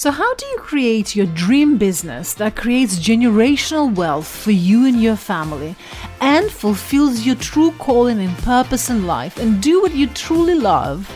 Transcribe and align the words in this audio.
So, 0.00 0.10
how 0.10 0.34
do 0.36 0.46
you 0.46 0.56
create 0.56 1.14
your 1.14 1.26
dream 1.26 1.76
business 1.76 2.32
that 2.40 2.56
creates 2.56 2.98
generational 2.98 3.94
wealth 3.94 4.26
for 4.26 4.50
you 4.50 4.86
and 4.86 4.98
your 4.98 5.14
family 5.14 5.76
and 6.22 6.50
fulfills 6.50 7.26
your 7.26 7.34
true 7.34 7.72
calling 7.72 8.18
and 8.18 8.34
purpose 8.38 8.88
in 8.88 9.06
life 9.06 9.36
and 9.36 9.60
do 9.60 9.82
what 9.82 9.94
you 9.94 10.06
truly 10.06 10.54
love 10.54 11.06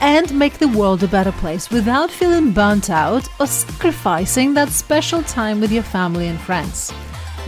and 0.00 0.36
make 0.36 0.54
the 0.54 0.66
world 0.76 1.04
a 1.04 1.06
better 1.06 1.30
place 1.30 1.70
without 1.70 2.10
feeling 2.10 2.50
burnt 2.50 2.90
out 2.90 3.28
or 3.38 3.46
sacrificing 3.46 4.54
that 4.54 4.70
special 4.70 5.22
time 5.22 5.60
with 5.60 5.70
your 5.70 5.84
family 5.84 6.26
and 6.26 6.40
friends? 6.40 6.92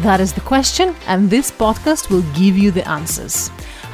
That 0.03 0.21
is 0.21 0.33
the 0.33 0.43
question, 0.43 0.95
and 1.09 1.29
this 1.29 1.51
podcast 1.51 2.09
will 2.09 2.23
give 2.35 2.57
you 2.57 2.71
the 2.71 2.89
answers. 2.89 3.49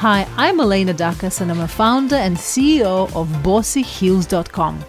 Hi, 0.05 0.29
I'm 0.37 0.61
Elena 0.61 0.93
Dakas, 0.93 1.41
and 1.41 1.51
I'm 1.51 1.61
a 1.61 1.67
founder 1.67 2.17
and 2.17 2.37
CEO 2.37 3.11
of 3.17 3.27
BossyHeels.com 3.43 4.85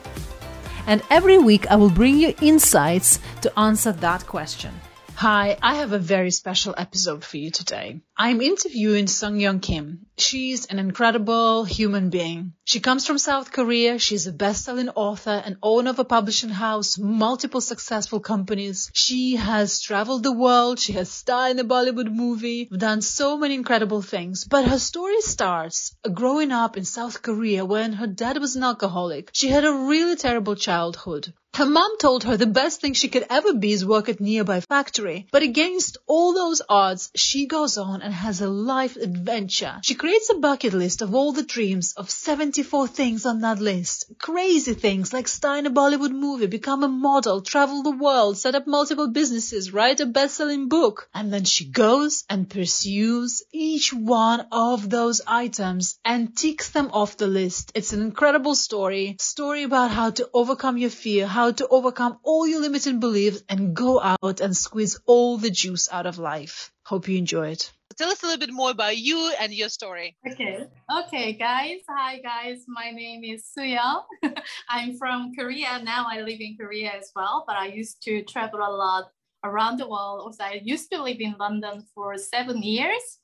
and 0.87 1.01
every 1.09 1.37
week 1.37 1.69
I 1.69 1.75
will 1.75 1.89
bring 1.89 2.17
you 2.17 2.33
insights 2.41 3.19
to 3.41 3.59
answer 3.59 3.91
that 3.91 4.25
question. 4.27 4.73
Hi, 5.21 5.55
I 5.61 5.75
have 5.75 5.91
a 5.91 5.99
very 5.99 6.31
special 6.31 6.73
episode 6.75 7.23
for 7.23 7.37
you 7.37 7.51
today. 7.51 8.01
I'm 8.17 8.41
interviewing 8.41 9.05
Sung 9.05 9.39
Young 9.39 9.59
Kim. 9.59 10.07
She's 10.17 10.65
an 10.65 10.79
incredible 10.79 11.63
human 11.63 12.09
being. 12.09 12.53
She 12.63 12.79
comes 12.79 13.05
from 13.05 13.19
South 13.19 13.51
Korea. 13.51 13.99
She's 13.99 14.25
a 14.25 14.31
best-selling 14.31 14.89
author 14.89 15.39
and 15.45 15.57
owner 15.61 15.91
of 15.91 15.99
a 15.99 16.05
publishing 16.05 16.49
house, 16.49 16.97
multiple 16.97 17.61
successful 17.61 18.19
companies. 18.19 18.89
She 18.95 19.35
has 19.35 19.79
traveled 19.79 20.23
the 20.23 20.31
world. 20.31 20.79
She 20.79 20.93
has 20.93 21.11
starred 21.11 21.51
in 21.51 21.59
a 21.59 21.63
Bollywood 21.65 22.11
movie, 22.11 22.65
done 22.65 23.03
so 23.03 23.37
many 23.37 23.53
incredible 23.53 24.01
things. 24.01 24.45
But 24.45 24.65
her 24.65 24.79
story 24.79 25.21
starts 25.21 25.95
growing 26.11 26.51
up 26.51 26.77
in 26.77 26.83
South 26.83 27.21
Korea 27.21 27.63
when 27.63 27.93
her 27.93 28.07
dad 28.07 28.39
was 28.39 28.55
an 28.55 28.63
alcoholic. 28.63 29.29
She 29.33 29.49
had 29.49 29.65
a 29.65 29.71
really 29.71 30.15
terrible 30.15 30.55
childhood. 30.55 31.31
Her 31.53 31.65
mom 31.65 31.97
told 31.99 32.23
her 32.23 32.37
the 32.37 32.47
best 32.47 32.79
thing 32.79 32.93
she 32.93 33.09
could 33.09 33.25
ever 33.29 33.53
be 33.53 33.73
is 33.73 33.85
work 33.85 34.07
at 34.07 34.21
nearby 34.21 34.61
factory. 34.61 35.27
But 35.31 35.43
against 35.43 35.97
all 36.07 36.33
those 36.33 36.61
odds, 36.67 37.11
she 37.13 37.45
goes 37.45 37.77
on 37.77 38.01
and 38.01 38.13
has 38.13 38.39
a 38.39 38.47
life 38.47 38.95
adventure. 38.95 39.79
She 39.83 39.95
creates 39.95 40.29
a 40.29 40.35
bucket 40.35 40.73
list 40.73 41.01
of 41.01 41.13
all 41.13 41.33
the 41.33 41.43
dreams 41.43 41.93
of 41.97 42.09
74 42.09 42.87
things 42.87 43.25
on 43.25 43.41
that 43.41 43.59
list. 43.59 44.05
Crazy 44.17 44.73
things 44.73 45.11
like 45.11 45.27
star 45.27 45.57
in 45.57 45.65
a 45.65 45.69
Bollywood 45.69 46.13
movie, 46.13 46.47
become 46.47 46.83
a 46.83 46.87
model, 46.87 47.41
travel 47.41 47.83
the 47.83 47.91
world, 47.91 48.37
set 48.37 48.55
up 48.55 48.65
multiple 48.65 49.09
businesses, 49.09 49.73
write 49.73 49.99
a 49.99 50.05
best-selling 50.05 50.69
book. 50.69 51.09
And 51.13 51.33
then 51.33 51.43
she 51.43 51.65
goes 51.65 52.23
and 52.29 52.49
pursues 52.49 53.43
each 53.51 53.91
one 53.93 54.47
of 54.53 54.89
those 54.89 55.21
items 55.27 55.99
and 56.05 56.35
ticks 56.35 56.69
them 56.69 56.89
off 56.93 57.17
the 57.17 57.27
list. 57.27 57.73
It's 57.75 57.91
an 57.91 58.01
incredible 58.01 58.55
story. 58.55 59.17
Story 59.19 59.63
about 59.63 59.91
how 59.91 60.11
to 60.11 60.29
overcome 60.33 60.77
your 60.77 60.89
fear, 60.89 61.27
how 61.27 61.40
how 61.41 61.51
to 61.51 61.67
overcome 61.69 62.19
all 62.21 62.45
your 62.47 62.61
limiting 62.61 62.99
beliefs 62.99 63.41
and 63.49 63.75
go 63.75 63.99
out 63.99 64.41
and 64.41 64.55
squeeze 64.55 64.99
all 65.07 65.39
the 65.39 65.49
juice 65.49 65.89
out 65.91 66.05
of 66.05 66.19
life. 66.19 66.71
Hope 66.85 67.07
you 67.07 67.17
enjoy 67.17 67.47
it. 67.47 67.71
Tell 67.97 68.11
us 68.11 68.21
a 68.21 68.27
little 68.27 68.39
bit 68.45 68.53
more 68.53 68.69
about 68.69 68.95
you 68.95 69.33
and 69.39 69.51
your 69.51 69.69
story. 69.69 70.15
Okay. 70.31 70.67
Okay, 70.99 71.33
guys. 71.33 71.79
Hi, 71.89 72.19
guys. 72.19 72.65
My 72.67 72.91
name 72.91 73.23
is 73.23 73.43
Suyeon. 73.57 74.03
I'm 74.69 74.99
from 74.99 75.31
Korea. 75.33 75.81
Now 75.83 76.05
I 76.07 76.21
live 76.21 76.39
in 76.39 76.57
Korea 76.61 76.91
as 76.91 77.11
well, 77.15 77.43
but 77.47 77.55
I 77.55 77.69
used 77.73 78.03
to 78.03 78.21
travel 78.21 78.59
a 78.59 78.69
lot 78.69 79.05
around 79.43 79.77
the 79.77 79.89
world. 79.89 80.21
Also, 80.21 80.43
I 80.43 80.61
used 80.63 80.91
to 80.91 81.01
live 81.01 81.19
in 81.19 81.33
London 81.39 81.87
for 81.95 82.19
seven 82.19 82.61
years. 82.61 83.17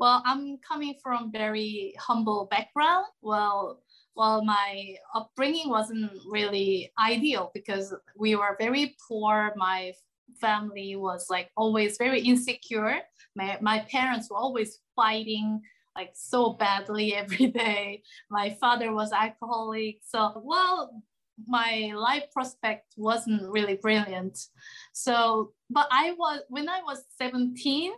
Well, 0.00 0.22
I'm 0.24 0.56
coming 0.66 0.94
from 1.02 1.30
very 1.30 1.92
humble 1.98 2.48
background. 2.50 3.04
Well, 3.20 3.81
well, 4.14 4.44
my 4.44 4.96
upbringing 5.14 5.68
wasn't 5.68 6.10
really 6.30 6.92
ideal 6.98 7.50
because 7.54 7.94
we 8.16 8.36
were 8.36 8.56
very 8.60 8.94
poor. 9.08 9.52
My 9.56 9.94
family 10.40 10.96
was 10.96 11.26
like 11.30 11.50
always 11.56 11.96
very 11.98 12.20
insecure. 12.20 13.00
My, 13.34 13.58
my 13.60 13.80
parents 13.90 14.30
were 14.30 14.36
always 14.36 14.80
fighting 14.94 15.60
like 15.96 16.10
so 16.14 16.52
badly 16.52 17.14
every 17.22 17.48
day. 17.48 18.02
My 18.30 18.56
father 18.60 18.92
was 18.92 19.12
alcoholic. 19.12 20.00
So, 20.04 20.42
well, 20.44 21.02
my 21.46 21.92
life 21.96 22.24
prospect 22.32 22.92
wasn't 22.96 23.50
really 23.50 23.76
brilliant. 23.76 24.38
So, 24.92 25.52
but 25.70 25.88
I 25.90 26.12
was, 26.12 26.40
when 26.48 26.68
I 26.68 26.80
was 26.82 27.04
17, 27.18 27.92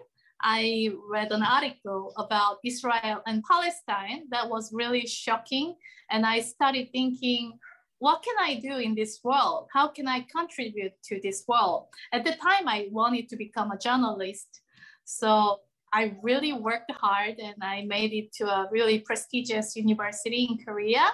I 0.45 0.91
read 1.09 1.33
an 1.33 1.43
article 1.43 2.13
about 2.19 2.59
Israel 2.65 3.23
and 3.27 3.43
Palestine 3.51 4.25
that 4.31 4.49
was 4.49 4.73
really 4.75 5.07
shocking. 5.07 5.75
And 6.11 6.27
I 6.27 6.41
started 6.41 6.91
thinking, 6.93 7.59
what 7.99 8.23
can 8.23 8.35
I 8.39 8.61
do 8.61 8.77
in 8.77 8.95
this 8.95 9.21
world? 9.25 9.69
How 9.73 9.89
can 9.89 10.07
I 10.07 10.27
contribute 10.31 10.93
to 11.05 11.19
this 11.23 11.45
world? 11.49 11.87
At 12.13 12.25
the 12.25 12.33
time, 12.33 12.69
I 12.69 12.89
wanted 12.91 13.31
to 13.31 13.37
become 13.37 13.71
a 13.71 13.79
journalist. 13.79 14.61
So 15.05 15.61
I 15.95 16.15
really 16.23 16.53
worked 16.53 16.91
hard 16.91 17.37
and 17.39 17.57
I 17.63 17.85
made 17.87 18.13
it 18.13 18.33
to 18.35 18.47
a 18.47 18.69
really 18.71 18.99
prestigious 18.99 19.77
university 19.77 20.45
in 20.51 20.59
Korea. 20.63 21.07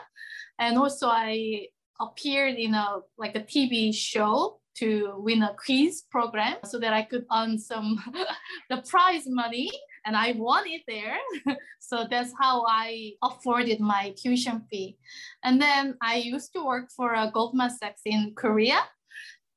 And 0.59 0.77
also 0.77 1.07
I 1.07 1.69
appeared 2.01 2.57
in 2.57 2.75
a 2.75 3.01
like 3.19 3.37
a 3.37 3.41
TV 3.41 3.95
show 3.95 4.60
to 4.81 5.15
win 5.17 5.43
a 5.43 5.55
quiz 5.65 6.03
program 6.11 6.57
so 6.65 6.79
that 6.79 6.93
I 6.93 7.03
could 7.03 7.25
earn 7.33 7.59
some 7.59 8.03
the 8.71 8.83
prize 8.89 9.25
money 9.27 9.71
and 10.05 10.17
I 10.17 10.33
won 10.33 10.65
it 10.67 10.83
there. 10.89 11.19
so 11.81 12.07
that's 12.11 12.33
how 12.39 12.65
I 12.67 13.13
afforded 13.23 13.81
my 13.81 14.15
tuition 14.17 14.63
fee. 14.71 14.97
And 15.45 15.61
then 15.61 15.97
I 16.03 16.17
used 16.17 16.53
to 16.55 16.65
work 16.65 16.91
for 16.97 17.15
a 17.15 17.31
Goldman 17.33 17.71
Sachs 17.71 18.03
in 18.05 18.33
Korea. 18.35 18.81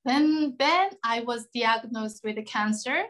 Then 0.06 0.56
then 0.60 0.90
I 1.04 1.22
was 1.22 1.48
diagnosed 1.56 2.22
with 2.24 2.38
a 2.38 2.44
cancer. 2.44 3.04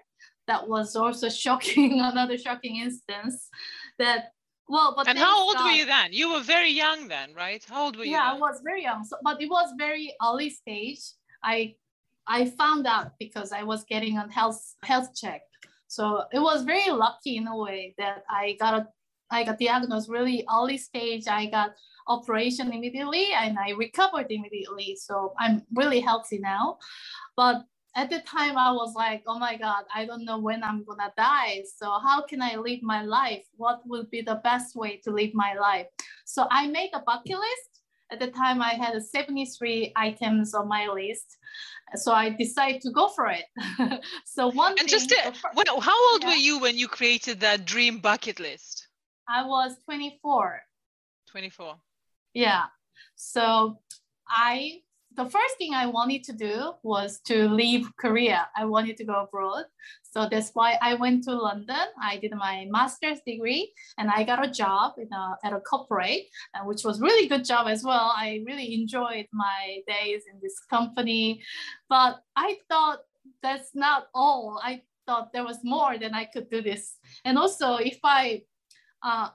That 0.47 0.67
was 0.67 0.95
also 0.95 1.29
shocking, 1.43 1.99
another 1.99 2.37
shocking 2.37 2.77
instance 2.77 3.49
that 3.97 4.29
well, 4.69 4.93
but 4.95 5.07
and 5.07 5.17
how 5.17 5.43
old 5.43 5.55
God, 5.55 5.65
were 5.65 5.71
you 5.71 5.85
then? 5.85 6.13
You 6.13 6.33
were 6.33 6.39
very 6.39 6.69
young 6.69 7.07
then, 7.07 7.33
right? 7.33 7.63
How 7.67 7.85
old 7.85 7.97
were 7.97 8.05
you? 8.05 8.11
Yeah, 8.11 8.31
then? 8.31 8.35
I 8.37 8.39
was 8.39 8.61
very 8.63 8.83
young. 8.83 9.03
So, 9.03 9.17
but 9.21 9.41
it 9.41 9.49
was 9.49 9.73
very 9.77 10.15
early 10.23 10.49
stage. 10.49 11.01
I 11.43 11.75
I 12.27 12.49
found 12.51 12.87
out 12.87 13.11
because 13.19 13.51
I 13.51 13.63
was 13.63 13.83
getting 13.83 14.17
a 14.17 14.31
health 14.31 14.75
health 14.83 15.15
check. 15.15 15.41
So 15.87 16.23
it 16.31 16.39
was 16.39 16.63
very 16.63 16.89
lucky 16.89 17.37
in 17.37 17.47
a 17.47 17.57
way 17.57 17.93
that 17.97 18.23
I 18.29 18.57
got 18.59 18.73
a 18.73 18.87
I 19.31 19.43
got 19.43 19.59
diagnosed 19.59 20.09
really 20.09 20.45
early 20.53 20.77
stage. 20.77 21.27
I 21.27 21.47
got 21.47 21.73
operation 22.07 22.71
immediately 22.71 23.27
and 23.33 23.57
I 23.57 23.71
recovered 23.71 24.27
immediately. 24.29 24.95
So 24.95 25.33
I'm 25.39 25.63
really 25.73 26.01
healthy 26.01 26.39
now. 26.39 26.77
But 27.35 27.63
at 27.95 28.09
the 28.09 28.19
time 28.21 28.57
I 28.57 28.71
was 28.71 28.93
like, 28.95 29.23
oh 29.27 29.39
my 29.39 29.57
God, 29.57 29.85
I 29.93 30.05
don't 30.05 30.25
know 30.25 30.39
when 30.39 30.63
I'm 30.63 30.83
gonna 30.83 31.11
die. 31.17 31.63
So 31.77 31.99
how 31.99 32.21
can 32.21 32.41
I 32.41 32.55
live 32.55 32.83
my 32.83 33.03
life? 33.03 33.45
What 33.55 33.81
would 33.85 34.09
be 34.11 34.21
the 34.21 34.41
best 34.43 34.75
way 34.75 34.97
to 35.03 35.11
live 35.11 35.33
my 35.33 35.53
life? 35.55 35.87
So 36.25 36.47
I 36.51 36.67
made 36.67 36.91
a 36.93 36.99
bucket 36.99 37.37
list 37.37 37.73
at 38.13 38.19
the 38.19 38.27
time, 38.27 38.61
I 38.61 38.73
had 38.73 39.01
73 39.01 39.91
items 39.95 40.53
on 40.53 40.67
my 40.67 40.87
list. 40.87 41.37
So 41.95 42.11
I 42.11 42.29
decided 42.29 42.81
to 42.81 42.91
go 42.91 43.09
for 43.09 43.27
it. 43.27 43.45
so 44.25 44.49
one 44.49 44.75
and 44.79 44.89
just 44.89 45.13
uh, 45.13 45.31
well, 45.55 45.79
how 45.79 46.11
old 46.11 46.23
yeah. 46.23 46.29
were 46.29 46.35
you 46.35 46.59
when 46.59 46.77
you 46.77 46.87
created 46.87 47.39
that 47.41 47.65
dream 47.65 47.99
bucket 47.99 48.39
list? 48.39 48.87
I 49.27 49.45
was 49.45 49.75
24. 49.85 50.61
24. 51.31 51.75
Yeah. 52.33 52.63
So 53.15 53.79
I 54.27 54.79
the 55.15 55.25
first 55.25 55.57
thing 55.57 55.73
I 55.73 55.85
wanted 55.85 56.23
to 56.25 56.33
do 56.33 56.73
was 56.83 57.19
to 57.25 57.47
leave 57.47 57.89
Korea. 57.97 58.47
I 58.55 58.65
wanted 58.65 58.97
to 58.97 59.05
go 59.05 59.23
abroad. 59.23 59.65
So 60.01 60.27
that's 60.29 60.51
why 60.53 60.77
I 60.81 60.95
went 60.95 61.23
to 61.25 61.35
London. 61.35 61.87
I 62.01 62.17
did 62.17 62.33
my 62.35 62.67
master's 62.69 63.19
degree 63.25 63.73
and 63.97 64.09
I 64.09 64.23
got 64.23 64.45
a 64.45 64.49
job 64.49 64.93
a, 64.97 65.35
at 65.43 65.53
a 65.53 65.59
corporate, 65.59 66.23
uh, 66.55 66.63
which 66.65 66.83
was 66.83 67.01
really 67.01 67.27
good 67.27 67.45
job 67.45 67.67
as 67.67 67.83
well. 67.83 68.13
I 68.15 68.43
really 68.45 68.73
enjoyed 68.73 69.27
my 69.31 69.81
days 69.87 70.23
in 70.31 70.39
this 70.41 70.59
company. 70.69 71.43
But 71.89 72.21
I 72.35 72.57
thought 72.69 72.99
that's 73.41 73.75
not 73.75 74.07
all. 74.13 74.59
I 74.63 74.81
thought 75.05 75.33
there 75.33 75.45
was 75.45 75.59
more 75.63 75.97
than 75.97 76.13
I 76.13 76.25
could 76.25 76.49
do 76.49 76.61
this. 76.61 76.97
And 77.25 77.37
also 77.37 77.75
if 77.75 77.99
I, 78.03 78.43
uh, 79.03 79.29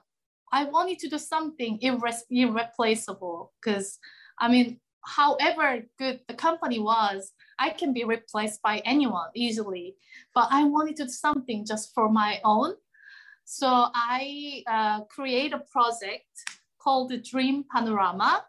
I 0.51 0.63
wanted 0.65 0.99
to 0.99 1.09
do 1.09 1.17
something 1.19 1.79
irre- 1.79 2.23
irreplaceable 2.29 3.53
because 3.61 3.99
I 4.39 4.47
mean, 4.47 4.79
however 5.05 5.83
good 5.97 6.21
the 6.27 6.33
company 6.33 6.79
was, 6.79 7.31
I 7.57 7.69
can 7.69 7.93
be 7.93 8.03
replaced 8.03 8.61
by 8.61 8.81
anyone 8.85 9.29
easily. 9.35 9.95
But 10.33 10.47
I 10.51 10.63
wanted 10.65 10.95
to 10.97 11.05
do 11.05 11.09
something 11.09 11.65
just 11.65 11.93
for 11.93 12.09
my 12.09 12.39
own. 12.43 12.73
So 13.45 13.67
I 13.67 14.63
uh, 14.67 15.01
create 15.05 15.53
a 15.53 15.63
project 15.71 16.27
called 16.79 17.09
the 17.09 17.17
Dream 17.17 17.65
Panorama. 17.71 18.45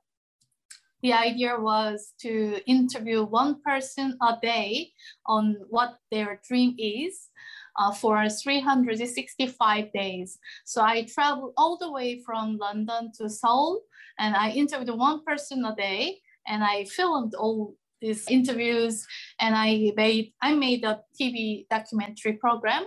The 1.02 1.14
idea 1.14 1.58
was 1.58 2.12
to 2.20 2.60
interview 2.66 3.24
one 3.24 3.62
person 3.62 4.18
a 4.20 4.36
day 4.40 4.92
on 5.26 5.56
what 5.70 5.96
their 6.10 6.40
dream 6.46 6.74
is 6.78 7.30
uh, 7.78 7.92
for 7.92 8.28
365 8.28 9.92
days. 9.92 10.38
So 10.66 10.82
I 10.82 11.04
traveled 11.04 11.54
all 11.56 11.78
the 11.78 11.90
way 11.90 12.20
from 12.24 12.58
London 12.58 13.12
to 13.16 13.30
Seoul 13.30 13.80
and 14.18 14.36
I 14.36 14.50
interviewed 14.50 14.96
one 14.96 15.24
person 15.24 15.64
a 15.64 15.74
day 15.74 16.20
and 16.50 16.64
I 16.64 16.84
filmed 16.84 17.34
all 17.34 17.74
these 18.00 18.28
interviews 18.28 19.06
and 19.38 19.54
I 19.54 19.92
made 19.96 20.32
I 20.42 20.54
made 20.54 20.84
a 20.84 21.00
TV 21.18 21.66
documentary 21.70 22.34
program. 22.34 22.84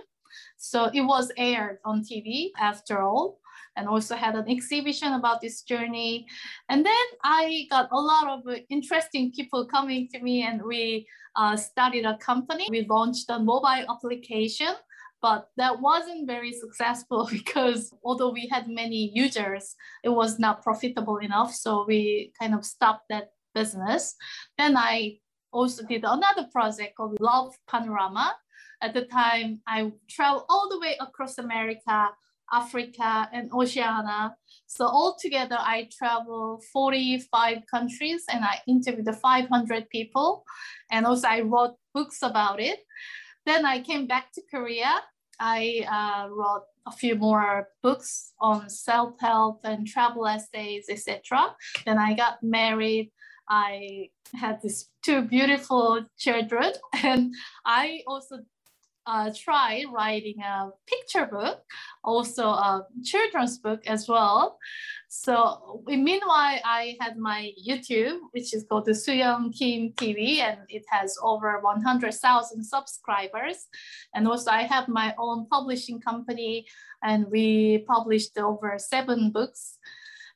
So 0.56 0.90
it 0.92 1.02
was 1.02 1.32
aired 1.36 1.78
on 1.84 2.02
TV 2.02 2.50
after 2.58 3.00
all 3.00 3.38
and 3.76 3.88
also 3.88 4.14
had 4.14 4.34
an 4.34 4.48
exhibition 4.48 5.14
about 5.14 5.40
this 5.40 5.62
journey. 5.62 6.26
And 6.68 6.84
then 6.84 7.06
I 7.24 7.66
got 7.70 7.88
a 7.90 8.00
lot 8.00 8.26
of 8.28 8.40
interesting 8.70 9.32
people 9.32 9.66
coming 9.66 10.08
to 10.12 10.20
me 10.20 10.42
and 10.42 10.62
we 10.62 11.06
uh, 11.36 11.56
started 11.56 12.04
a 12.04 12.16
company. 12.18 12.66
We 12.70 12.86
launched 12.88 13.26
a 13.30 13.38
mobile 13.38 13.86
application 13.88 14.74
but 15.24 15.48
that 15.56 15.80
wasn't 15.80 16.26
very 16.26 16.52
successful 16.52 17.26
because 17.32 17.94
although 18.04 18.30
we 18.30 18.46
had 18.52 18.68
many 18.68 19.10
users, 19.14 19.74
it 20.02 20.10
was 20.10 20.38
not 20.38 20.62
profitable 20.62 21.16
enough. 21.16 21.54
So 21.54 21.86
we 21.88 22.30
kind 22.38 22.54
of 22.54 22.62
stopped 22.62 23.08
that 23.08 23.30
business. 23.54 24.16
Then 24.58 24.76
I 24.76 25.18
also 25.52 25.84
did 25.86 26.04
another 26.04 26.48
project 26.52 26.96
called 26.96 27.20
Love 27.20 27.54
Panorama. 27.68 28.36
At 28.82 28.92
the 28.92 29.06
time, 29.06 29.60
I 29.66 29.92
traveled 30.10 30.44
all 30.48 30.68
the 30.68 30.80
way 30.80 30.96
across 31.00 31.38
America, 31.38 32.10
Africa, 32.52 33.28
and 33.32 33.50
Oceania. 33.52 34.34
So 34.66 34.84
altogether, 34.86 35.56
I 35.58 35.88
traveled 35.96 36.64
45 36.72 37.62
countries 37.70 38.24
and 38.30 38.44
I 38.44 38.60
interviewed 38.66 39.08
500 39.14 39.88
people. 39.88 40.44
And 40.90 41.06
also 41.06 41.28
I 41.28 41.40
wrote 41.40 41.76
books 41.94 42.18
about 42.22 42.60
it. 42.60 42.80
Then 43.46 43.64
I 43.64 43.80
came 43.80 44.06
back 44.06 44.32
to 44.32 44.42
Korea. 44.50 45.00
I 45.40 45.84
uh, 45.88 46.28
wrote 46.30 46.64
a 46.86 46.92
few 46.92 47.14
more 47.16 47.68
books 47.82 48.32
on 48.40 48.68
self-help 48.68 49.60
and 49.64 49.86
travel 49.86 50.26
essays, 50.26 50.86
etc. 50.88 51.54
Then 51.86 51.98
I 51.98 52.14
got 52.14 52.42
married 52.42 53.10
I 53.48 54.10
had 54.34 54.60
these 54.62 54.88
two 55.02 55.22
beautiful 55.22 56.04
children, 56.18 56.72
and 57.02 57.34
I 57.64 58.02
also 58.06 58.38
uh, 59.06 59.30
tried 59.36 59.84
writing 59.92 60.40
a 60.40 60.70
picture 60.86 61.26
book, 61.26 61.62
also 62.02 62.46
a 62.48 62.86
children's 63.02 63.58
book 63.58 63.86
as 63.86 64.08
well. 64.08 64.58
So 65.08 65.82
meanwhile, 65.86 66.58
I 66.64 66.96
had 67.00 67.18
my 67.18 67.52
YouTube, 67.68 68.18
which 68.32 68.54
is 68.54 68.64
called 68.68 68.86
the 68.86 68.92
Suyong 68.92 69.56
Kim 69.56 69.92
TV, 69.92 70.38
and 70.38 70.58
it 70.68 70.84
has 70.88 71.16
over 71.22 71.60
100,000 71.60 72.64
subscribers. 72.64 73.66
And 74.14 74.26
also 74.26 74.50
I 74.50 74.62
have 74.62 74.88
my 74.88 75.14
own 75.18 75.46
publishing 75.46 76.00
company, 76.00 76.66
and 77.02 77.26
we 77.30 77.84
published 77.86 78.38
over 78.38 78.76
seven 78.78 79.30
books. 79.30 79.78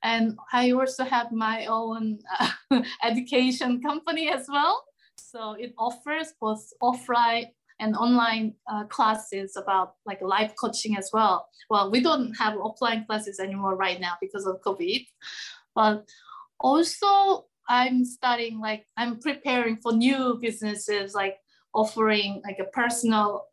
And 0.02 0.38
I 0.52 0.70
also 0.72 1.04
have 1.04 1.32
my 1.32 1.66
own 1.66 2.18
uh, 2.38 2.82
education 3.04 3.82
company 3.82 4.28
as 4.28 4.46
well. 4.48 4.84
So 5.16 5.52
it 5.58 5.74
offers 5.78 6.34
both 6.40 6.72
offline 6.82 7.46
and 7.80 7.96
online 7.96 8.54
uh, 8.70 8.84
classes 8.84 9.56
about 9.56 9.94
like 10.06 10.20
life 10.22 10.52
coaching 10.60 10.96
as 10.96 11.10
well. 11.12 11.48
Well, 11.70 11.90
we 11.90 12.00
don't 12.00 12.34
have 12.34 12.54
offline 12.54 13.06
classes 13.06 13.38
anymore 13.40 13.76
right 13.76 14.00
now 14.00 14.14
because 14.20 14.46
of 14.46 14.60
COVID, 14.62 15.06
but 15.74 16.08
also 16.60 17.46
I'm 17.68 18.04
studying 18.04 18.60
like 18.60 18.86
I'm 18.96 19.20
preparing 19.20 19.76
for 19.76 19.92
new 19.92 20.38
businesses 20.40 21.14
like 21.14 21.36
offering 21.74 22.40
like 22.44 22.58
a 22.58 22.64
personal 22.64 23.44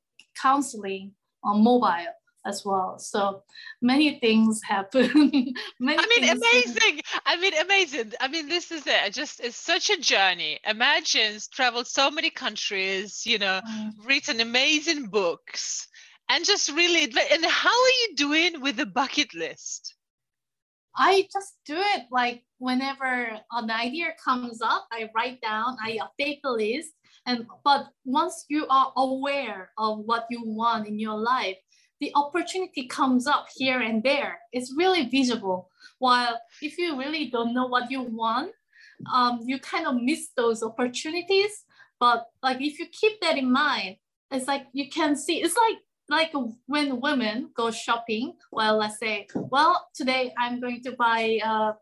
counseling 0.41 1.11
on 1.43 1.63
mobile 1.63 2.13
as 2.45 2.63
well. 2.63 2.97
So 2.99 3.43
many 3.81 4.19
things 4.19 4.61
happen. 4.63 5.09
many 5.79 5.99
I 5.99 6.05
mean, 6.07 6.29
amazing. 6.29 7.01
I 7.25 7.37
mean, 7.37 7.53
amazing. 7.59 8.13
I 8.19 8.27
mean, 8.27 8.47
this 8.47 8.71
is 8.71 8.83
it. 8.85 9.13
just 9.13 9.39
it's 9.39 9.57
such 9.57 9.89
a 9.89 9.97
journey. 9.99 10.59
Imagine 10.65 11.39
traveled 11.51 11.87
so 11.87 12.11
many 12.11 12.29
countries. 12.29 13.25
You 13.25 13.39
know, 13.39 13.61
mm. 13.67 13.91
written 14.05 14.39
amazing 14.39 15.07
books, 15.07 15.87
and 16.29 16.45
just 16.45 16.69
really. 16.71 17.03
And 17.03 17.45
how 17.45 17.69
are 17.69 17.97
you 18.01 18.15
doing 18.15 18.61
with 18.61 18.77
the 18.77 18.85
bucket 18.85 19.33
list? 19.33 19.95
I 20.97 21.27
just 21.33 21.55
do 21.65 21.75
it 21.77 22.03
like 22.09 22.43
whenever 22.57 23.37
an 23.51 23.69
idea 23.69 24.13
comes 24.23 24.61
up, 24.61 24.87
I 24.91 25.09
write 25.15 25.41
down, 25.41 25.75
I 25.83 25.99
update 25.99 26.39
the 26.41 26.51
list. 26.51 26.91
And 27.25 27.47
but 27.63 27.87
once 28.05 28.45
you 28.49 28.67
are 28.69 28.93
aware 28.95 29.71
of 29.77 29.99
what 29.99 30.27
you 30.29 30.41
want 30.45 30.87
in 30.87 30.99
your 30.99 31.17
life, 31.17 31.57
the 31.99 32.11
opportunity 32.15 32.87
comes 32.87 33.27
up 33.27 33.47
here 33.55 33.79
and 33.79 34.03
there. 34.03 34.39
It's 34.51 34.73
really 34.75 35.07
visible. 35.07 35.69
While 35.99 36.39
if 36.61 36.77
you 36.77 36.97
really 36.97 37.29
don't 37.29 37.53
know 37.53 37.67
what 37.67 37.89
you 37.89 38.01
want, 38.01 38.51
um, 39.13 39.39
you 39.45 39.59
kind 39.59 39.87
of 39.87 40.01
miss 40.01 40.29
those 40.35 40.63
opportunities. 40.63 41.63
But 41.99 42.25
like 42.43 42.61
if 42.61 42.79
you 42.79 42.87
keep 42.87 43.21
that 43.21 43.37
in 43.37 43.51
mind, 43.51 43.97
it's 44.31 44.47
like 44.47 44.67
you 44.73 44.89
can 44.89 45.15
see. 45.15 45.41
It's 45.41 45.55
like 45.55 45.77
like 46.09 46.33
when 46.67 47.01
women 47.01 47.49
go 47.55 47.71
shopping. 47.71 48.33
Well, 48.51 48.77
let's 48.77 48.99
say, 48.99 49.27
well, 49.33 49.87
today 49.95 50.33
I'm 50.37 50.59
going 50.59 50.83
to 50.83 50.91
buy 50.91 51.39
a, 51.43 51.73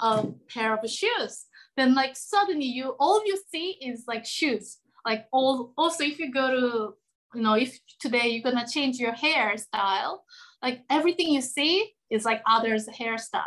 a 0.00 0.26
pair 0.48 0.74
of 0.76 0.88
shoes. 0.88 1.46
Then 1.76 1.94
like 1.94 2.16
suddenly 2.16 2.66
you 2.66 2.94
all 2.98 3.26
you 3.26 3.38
see 3.50 3.78
is 3.80 4.04
like 4.06 4.24
shoes. 4.24 4.78
Like 5.04 5.26
all 5.32 5.72
also 5.76 6.04
if 6.04 6.18
you 6.18 6.32
go 6.32 6.50
to 6.50 6.94
you 7.34 7.42
know, 7.42 7.54
if 7.54 7.78
today 8.00 8.28
you're 8.28 8.42
gonna 8.42 8.66
change 8.66 8.98
your 8.98 9.12
hairstyle, 9.12 10.18
like 10.62 10.82
everything 10.90 11.28
you 11.28 11.40
see 11.40 11.92
is 12.10 12.24
like 12.24 12.42
others' 12.48 12.88
hairstyle. 12.88 13.42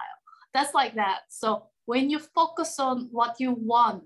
That's 0.53 0.73
like 0.73 0.95
that. 0.95 1.21
So 1.29 1.63
when 1.85 2.09
you 2.09 2.19
focus 2.19 2.79
on 2.79 3.09
what 3.11 3.35
you 3.39 3.53
want, 3.53 4.03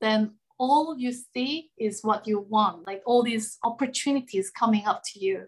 then 0.00 0.32
all 0.58 0.96
you 0.98 1.12
see 1.12 1.70
is 1.78 2.02
what 2.02 2.26
you 2.26 2.40
want, 2.48 2.86
like 2.86 3.02
all 3.06 3.22
these 3.22 3.58
opportunities 3.64 4.50
coming 4.50 4.86
up 4.86 5.02
to 5.12 5.18
you. 5.18 5.46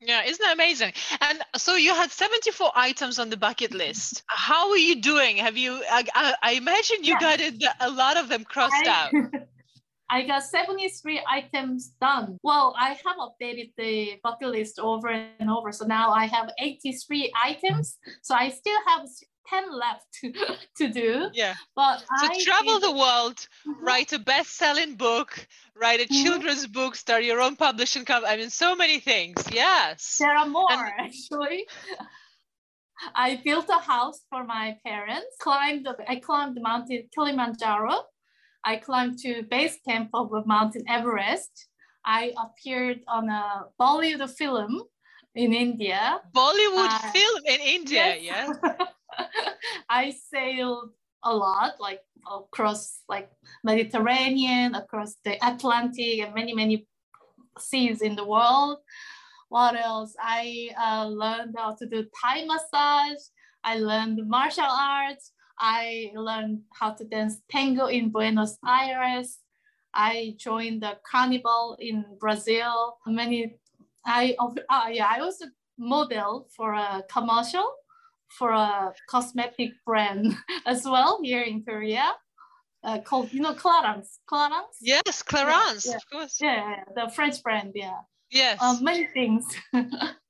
Yeah, 0.00 0.22
isn't 0.24 0.42
that 0.42 0.54
amazing? 0.54 0.94
And 1.20 1.42
so 1.56 1.76
you 1.76 1.94
had 1.94 2.10
74 2.10 2.72
items 2.74 3.18
on 3.18 3.28
the 3.28 3.36
bucket 3.36 3.74
list. 3.74 4.22
How 4.28 4.70
are 4.70 4.78
you 4.78 5.00
doing? 5.00 5.36
Have 5.36 5.58
you, 5.58 5.82
I, 5.90 6.04
I, 6.14 6.34
I 6.42 6.52
imagine 6.52 7.04
you 7.04 7.14
yeah. 7.14 7.20
got 7.20 7.40
it, 7.40 7.62
a 7.80 7.90
lot 7.90 8.16
of 8.16 8.30
them 8.30 8.44
crossed 8.44 8.86
I, 8.86 8.88
out. 8.88 9.12
I 10.10 10.26
got 10.26 10.42
73 10.42 11.22
items 11.28 11.92
done. 12.00 12.38
Well, 12.42 12.74
I 12.78 12.90
have 12.90 13.16
updated 13.18 13.72
the 13.78 14.18
bucket 14.24 14.48
list 14.48 14.80
over 14.80 15.08
and 15.08 15.48
over. 15.48 15.70
So 15.70 15.86
now 15.86 16.10
I 16.10 16.26
have 16.26 16.50
83 16.58 17.32
items. 17.40 17.96
So 18.22 18.34
I 18.34 18.48
still 18.48 18.78
have 18.88 19.06
10 19.48 19.72
left 19.72 20.06
to, 20.20 20.32
to 20.78 20.88
do. 20.92 21.30
Yeah. 21.32 21.54
But 21.76 22.00
so 22.00 22.06
I 22.26 22.42
travel 22.42 22.80
the 22.80 22.90
world, 22.90 23.36
mm-hmm. 23.36 23.84
write 23.84 24.12
a 24.12 24.18
best-selling 24.18 24.96
book, 24.96 25.46
write 25.76 26.00
a 26.00 26.04
mm-hmm. 26.04 26.24
children's 26.24 26.66
book, 26.66 26.96
start 26.96 27.22
your 27.22 27.40
own 27.40 27.54
publishing 27.54 28.04
company. 28.04 28.32
I 28.32 28.36
mean, 28.36 28.50
so 28.50 28.74
many 28.74 28.98
things. 28.98 29.44
Yes. 29.52 30.16
There 30.18 30.36
are 30.36 30.46
more 30.46 30.72
and- 30.72 30.92
actually. 30.98 31.66
I 33.14 33.40
built 33.42 33.66
a 33.70 33.78
house 33.78 34.20
for 34.28 34.44
my 34.44 34.76
parents. 34.84 35.36
Climbed. 35.40 35.88
I 36.06 36.16
climbed 36.16 36.54
the 36.54 36.60
mountain 36.60 37.08
Kilimanjaro 37.14 38.02
I 38.64 38.76
climbed 38.76 39.18
to 39.20 39.42
base 39.44 39.78
camp 39.86 40.10
of 40.14 40.30
Mountain 40.46 40.84
Everest. 40.88 41.68
I 42.04 42.32
appeared 42.36 43.00
on 43.08 43.28
a 43.28 43.66
Bollywood 43.80 44.28
film 44.30 44.82
in 45.34 45.52
India. 45.52 46.20
Bollywood 46.34 46.90
uh, 46.90 47.10
film 47.12 47.42
in 47.46 47.60
India, 47.60 48.16
yes. 48.20 48.56
I 49.88 50.10
sailed 50.10 50.90
a 51.24 51.34
lot, 51.34 51.74
like 51.80 52.00
across 52.30 53.00
like 53.08 53.30
Mediterranean, 53.64 54.74
across 54.74 55.16
the 55.24 55.36
Atlantic, 55.46 56.20
and 56.20 56.34
many 56.34 56.54
many 56.54 56.86
seas 57.58 58.02
in 58.02 58.16
the 58.16 58.24
world. 58.24 58.78
What 59.48 59.74
else? 59.74 60.14
I 60.20 60.70
uh, 60.78 61.06
learned 61.08 61.54
how 61.58 61.74
to 61.74 61.86
do 61.86 62.06
Thai 62.22 62.44
massage. 62.44 63.22
I 63.64 63.78
learned 63.78 64.26
martial 64.28 64.64
arts. 64.64 65.32
I 65.60 66.10
learned 66.14 66.62
how 66.72 66.92
to 66.92 67.04
dance 67.04 67.42
tango 67.50 67.86
in 67.86 68.08
Buenos 68.08 68.56
Aires. 68.66 69.38
I 69.92 70.34
joined 70.38 70.82
the 70.82 70.96
carnival 71.04 71.76
in 71.78 72.04
Brazil. 72.18 72.96
Many, 73.06 73.56
I 74.06 74.36
uh, 74.40 74.88
yeah, 74.90 75.08
I 75.10 75.20
also 75.20 75.46
model 75.76 76.48
for 76.56 76.72
a 76.72 77.02
commercial 77.12 77.74
for 78.28 78.52
a 78.52 78.94
cosmetic 79.08 79.72
brand 79.84 80.34
as 80.66 80.84
well 80.84 81.20
here 81.22 81.42
in 81.42 81.62
Korea. 81.62 82.14
Uh, 82.82 82.98
called 83.00 83.30
you 83.30 83.40
know 83.40 83.52
Clarins. 83.52 84.18
Clarins. 84.30 84.80
Yes, 84.80 85.22
Clarins, 85.22 85.84
yeah, 85.86 85.96
of 85.96 86.10
course. 86.10 86.38
Yeah, 86.40 86.84
the 86.94 87.10
French 87.10 87.42
brand. 87.42 87.72
Yeah. 87.74 88.00
Yes. 88.30 88.62
Um, 88.62 88.82
many 88.82 89.06
things. 89.08 89.44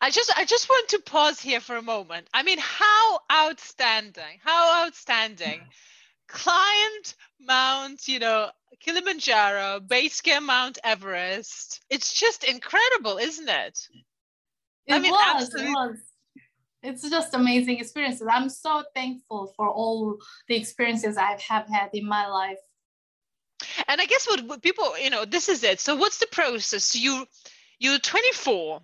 I 0.00 0.10
just 0.10 0.32
I 0.36 0.44
just 0.44 0.68
want 0.68 0.88
to 0.88 0.98
pause 1.00 1.40
here 1.40 1.60
for 1.60 1.76
a 1.76 1.82
moment. 1.82 2.28
I 2.32 2.42
mean, 2.42 2.58
how 2.58 3.20
outstanding, 3.30 4.38
how 4.44 4.84
outstanding. 4.84 5.60
Mm. 5.60 5.66
Climbed 6.28 7.14
Mount, 7.40 8.06
you 8.06 8.18
know, 8.18 8.50
Kilimanjaro, 8.80 9.80
base 9.80 10.20
camp 10.20 10.44
Mount 10.44 10.78
Everest. 10.84 11.80
It's 11.88 12.12
just 12.12 12.44
incredible, 12.44 13.16
isn't 13.16 13.48
it? 13.48 13.78
It 14.86 14.94
I 14.94 14.98
mean, 14.98 15.12
was, 15.12 15.42
absolutely. 15.42 15.70
it 15.70 15.74
was. 15.74 15.96
It's 16.82 17.10
just 17.10 17.34
amazing 17.34 17.78
experiences. 17.78 18.28
I'm 18.30 18.48
so 18.50 18.84
thankful 18.94 19.52
for 19.56 19.68
all 19.68 20.18
the 20.48 20.56
experiences 20.56 21.16
I 21.16 21.38
have 21.48 21.66
had 21.66 21.90
in 21.92 22.06
my 22.06 22.28
life. 22.28 22.58
And 23.88 24.00
I 24.00 24.06
guess 24.06 24.26
what, 24.28 24.44
what 24.44 24.62
people, 24.62 24.96
you 24.98 25.10
know, 25.10 25.24
this 25.24 25.48
is 25.48 25.64
it. 25.64 25.80
So 25.80 25.96
what's 25.96 26.18
the 26.18 26.28
process? 26.30 26.94
You 26.94 27.26
you're 27.80 27.98
24 27.98 28.80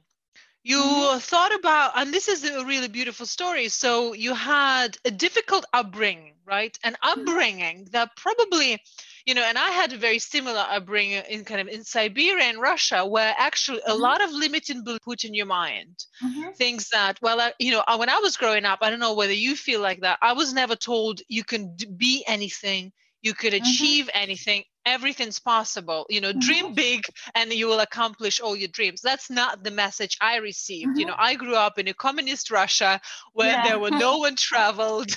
you 0.64 0.78
mm-hmm. 0.78 1.18
thought 1.18 1.54
about 1.54 1.92
and 1.94 2.12
this 2.12 2.26
is 2.26 2.42
a 2.44 2.64
really 2.64 2.88
beautiful 2.88 3.26
story 3.26 3.68
so 3.68 4.14
you 4.14 4.34
had 4.34 4.96
a 5.04 5.10
difficult 5.10 5.64
upbringing 5.72 6.32
right 6.46 6.76
an 6.82 6.94
mm-hmm. 6.94 7.20
upbringing 7.20 7.86
that 7.92 8.10
probably 8.16 8.80
you 9.26 9.34
know 9.34 9.42
and 9.42 9.58
i 9.58 9.70
had 9.70 9.92
a 9.92 9.96
very 9.96 10.18
similar 10.18 10.64
upbringing 10.70 11.22
in 11.28 11.44
kind 11.44 11.60
of 11.60 11.68
in 11.68 11.84
siberia 11.84 12.44
and 12.44 12.58
russia 12.58 13.06
where 13.06 13.34
actually 13.38 13.80
a 13.86 13.90
mm-hmm. 13.90 14.00
lot 14.00 14.24
of 14.24 14.32
limiting 14.32 14.82
beliefs 14.82 15.04
put 15.04 15.24
in 15.24 15.34
your 15.34 15.46
mind 15.46 16.04
mm-hmm. 16.22 16.50
things 16.52 16.88
that 16.88 17.18
well 17.20 17.38
uh, 17.40 17.50
you 17.58 17.70
know 17.70 17.84
uh, 17.86 17.96
when 17.96 18.08
i 18.08 18.18
was 18.18 18.36
growing 18.36 18.64
up 18.64 18.78
i 18.80 18.90
don't 18.90 18.98
know 18.98 19.14
whether 19.14 19.32
you 19.32 19.54
feel 19.54 19.80
like 19.80 20.00
that 20.00 20.18
i 20.22 20.32
was 20.32 20.52
never 20.52 20.74
told 20.74 21.20
you 21.28 21.44
can 21.44 21.76
be 21.96 22.24
anything 22.26 22.90
you 23.24 23.34
could 23.34 23.52
mm-hmm. 23.52 23.64
achieve 23.64 24.06
mm-hmm. 24.06 24.22
anything 24.22 24.62
everything's 24.86 25.40
possible 25.40 26.06
you 26.08 26.20
know 26.20 26.30
mm-hmm. 26.30 26.38
dream 26.40 26.74
big 26.74 27.04
and 27.34 27.52
you 27.52 27.66
will 27.66 27.80
accomplish 27.80 28.38
all 28.38 28.54
your 28.54 28.68
dreams 28.68 29.00
that's 29.00 29.30
not 29.30 29.64
the 29.64 29.70
message 29.70 30.16
i 30.20 30.36
received 30.36 30.90
mm-hmm. 30.90 31.00
you 31.00 31.06
know 31.06 31.14
i 31.18 31.34
grew 31.34 31.56
up 31.56 31.78
in 31.78 31.88
a 31.88 31.94
communist 31.94 32.50
russia 32.50 33.00
where 33.32 33.52
yeah. 33.52 33.66
there 33.66 33.78
were 33.78 33.90
no 33.90 34.18
one 34.26 34.36
traveled 34.36 35.10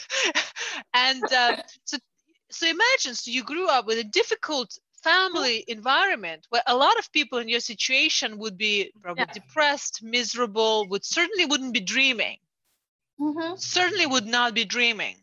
and 0.94 1.24
uh, 1.32 1.58
so 1.84 1.98
so 2.50 2.66
imagine 2.66 3.14
so 3.14 3.30
you 3.30 3.44
grew 3.44 3.68
up 3.68 3.86
with 3.86 4.00
a 4.00 4.04
difficult 4.06 4.78
family 5.04 5.64
environment 5.68 6.48
where 6.50 6.64
a 6.68 6.76
lot 6.76 6.98
of 6.98 7.12
people 7.12 7.38
in 7.38 7.50
your 7.50 7.60
situation 7.60 8.38
would 8.38 8.58
be 8.58 8.92
probably 9.02 9.26
yeah. 9.28 9.34
depressed 9.34 10.02
miserable 10.02 10.88
would 10.90 11.06
certainly 11.06 11.46
wouldn't 11.46 11.74
be 11.74 11.82
dreaming 11.82 12.38
mm-hmm. 13.20 13.56
certainly 13.58 14.06
would 14.06 14.26
not 14.26 14.54
be 14.54 14.66
dreaming 14.66 15.18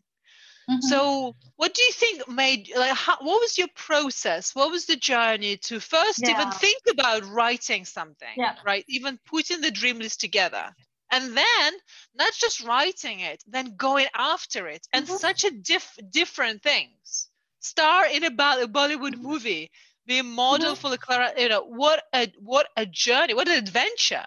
Mm-hmm. 0.69 0.87
So, 0.87 1.35
what 1.57 1.73
do 1.73 1.83
you 1.83 1.91
think 1.91 2.27
made 2.27 2.71
like 2.75 2.93
how, 2.93 3.17
what 3.19 3.39
was 3.39 3.57
your 3.57 3.67
process? 3.75 4.55
What 4.55 4.71
was 4.71 4.85
the 4.85 4.95
journey 4.95 5.57
to 5.57 5.79
first 5.79 6.21
yeah. 6.23 6.31
even 6.31 6.51
think 6.51 6.81
about 6.91 7.29
writing 7.29 7.85
something, 7.85 8.35
yeah. 8.35 8.55
right? 8.65 8.83
Even 8.87 9.19
putting 9.25 9.61
the 9.61 9.71
dream 9.71 9.99
list 9.99 10.21
together, 10.21 10.73
and 11.11 11.37
then 11.37 11.73
not 12.15 12.33
just 12.33 12.63
writing 12.63 13.19
it, 13.19 13.43
then 13.47 13.75
going 13.75 14.07
after 14.15 14.67
it, 14.67 14.87
and 14.91 15.05
mm-hmm. 15.05 15.17
such 15.17 15.43
a 15.43 15.51
diff- 15.51 15.99
different 16.09 16.63
things. 16.63 17.29
Star 17.59 18.07
in 18.07 18.23
a, 18.23 18.27
a 18.27 18.67
Bollywood 18.67 19.17
movie, 19.17 19.71
be 20.07 20.19
a 20.19 20.23
model 20.23 20.73
mm-hmm. 20.73 20.81
for 20.81 20.89
the 20.89 20.97
Clara. 20.97 21.31
You 21.37 21.49
know 21.49 21.63
what 21.63 22.03
a 22.13 22.31
what 22.39 22.67
a 22.75 22.85
journey, 22.85 23.35
what 23.35 23.47
an 23.47 23.57
adventure. 23.57 24.25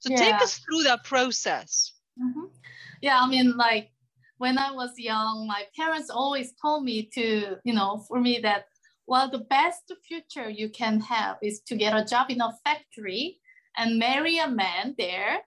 So 0.00 0.10
yeah. 0.10 0.16
take 0.16 0.34
us 0.34 0.58
through 0.58 0.84
that 0.84 1.04
process. 1.04 1.92
Mm-hmm. 2.20 2.46
Yeah, 3.02 3.20
I 3.20 3.28
mean, 3.28 3.56
like 3.56 3.90
when 4.40 4.56
I 4.56 4.72
was 4.72 4.92
young, 4.96 5.46
my 5.46 5.64
parents 5.76 6.08
always 6.08 6.54
told 6.62 6.82
me 6.82 7.10
to, 7.12 7.58
you 7.62 7.74
know, 7.74 8.02
for 8.08 8.18
me 8.18 8.38
that, 8.42 8.64
well, 9.06 9.30
the 9.30 9.44
best 9.56 9.92
future 10.08 10.48
you 10.48 10.70
can 10.70 10.98
have 11.00 11.36
is 11.42 11.60
to 11.66 11.76
get 11.76 11.94
a 11.94 12.06
job 12.06 12.30
in 12.30 12.40
a 12.40 12.50
factory 12.64 13.38
and 13.76 13.98
marry 13.98 14.38
a 14.38 14.48
man 14.48 14.94
there 14.96 15.40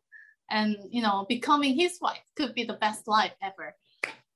and, 0.51 0.77
you 0.91 1.01
know, 1.01 1.25
becoming 1.27 1.73
his 1.75 1.97
wife 2.01 2.21
could 2.37 2.53
be 2.53 2.65
the 2.65 2.77
best 2.85 3.07
life 3.07 3.33
ever. 3.41 3.75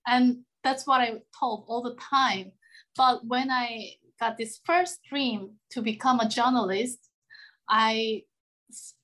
And 0.08 0.40
that's 0.64 0.88
what 0.88 1.02
I 1.02 1.22
told 1.40 1.66
all 1.68 1.84
the 1.84 1.96
time. 1.96 2.52
But 2.96 3.28
when 3.28 3.52
I 3.52 3.92
got 4.20 4.40
this 4.40 4.60
first 4.66 5.02
dream 5.08 5.52
to 5.70 5.84
become 5.84 6.20
a 6.20 6.28
journalist, 6.28 6.98
I 7.70 8.24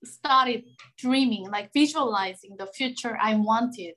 started 0.03 0.63
dreaming, 0.97 1.47
like 1.51 1.69
visualizing 1.73 2.55
the 2.57 2.65
future 2.65 3.15
I 3.21 3.35
wanted 3.35 3.93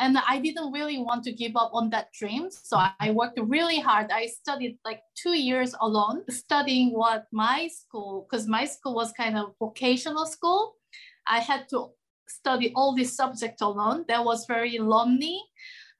and 0.00 0.16
i 0.26 0.38
didn't 0.40 0.72
really 0.72 0.98
want 0.98 1.22
to 1.24 1.32
give 1.32 1.54
up 1.54 1.70
on 1.72 1.90
that 1.90 2.12
dream. 2.12 2.48
So 2.50 2.76
i 2.78 3.10
worked 3.10 3.38
really 3.38 3.78
hard. 3.78 4.10
I 4.10 4.26
studied 4.26 4.78
like 4.84 5.00
two 5.14 5.36
years 5.36 5.74
alone 5.80 6.24
studying 6.30 6.92
what 6.92 7.26
my 7.32 7.68
school 7.68 8.26
because 8.26 8.48
my 8.48 8.64
school 8.64 8.94
was 8.94 9.12
kind 9.12 9.36
of 9.38 9.54
vocational 9.58 10.26
school. 10.26 10.74
I 11.26 11.38
had 11.38 11.68
to 11.70 11.90
study 12.26 12.72
all 12.74 12.94
these 12.94 13.14
subjects 13.14 13.62
alone. 13.62 14.04
That 14.08 14.24
was 14.24 14.46
very 14.46 14.78
lonely. 14.78 15.38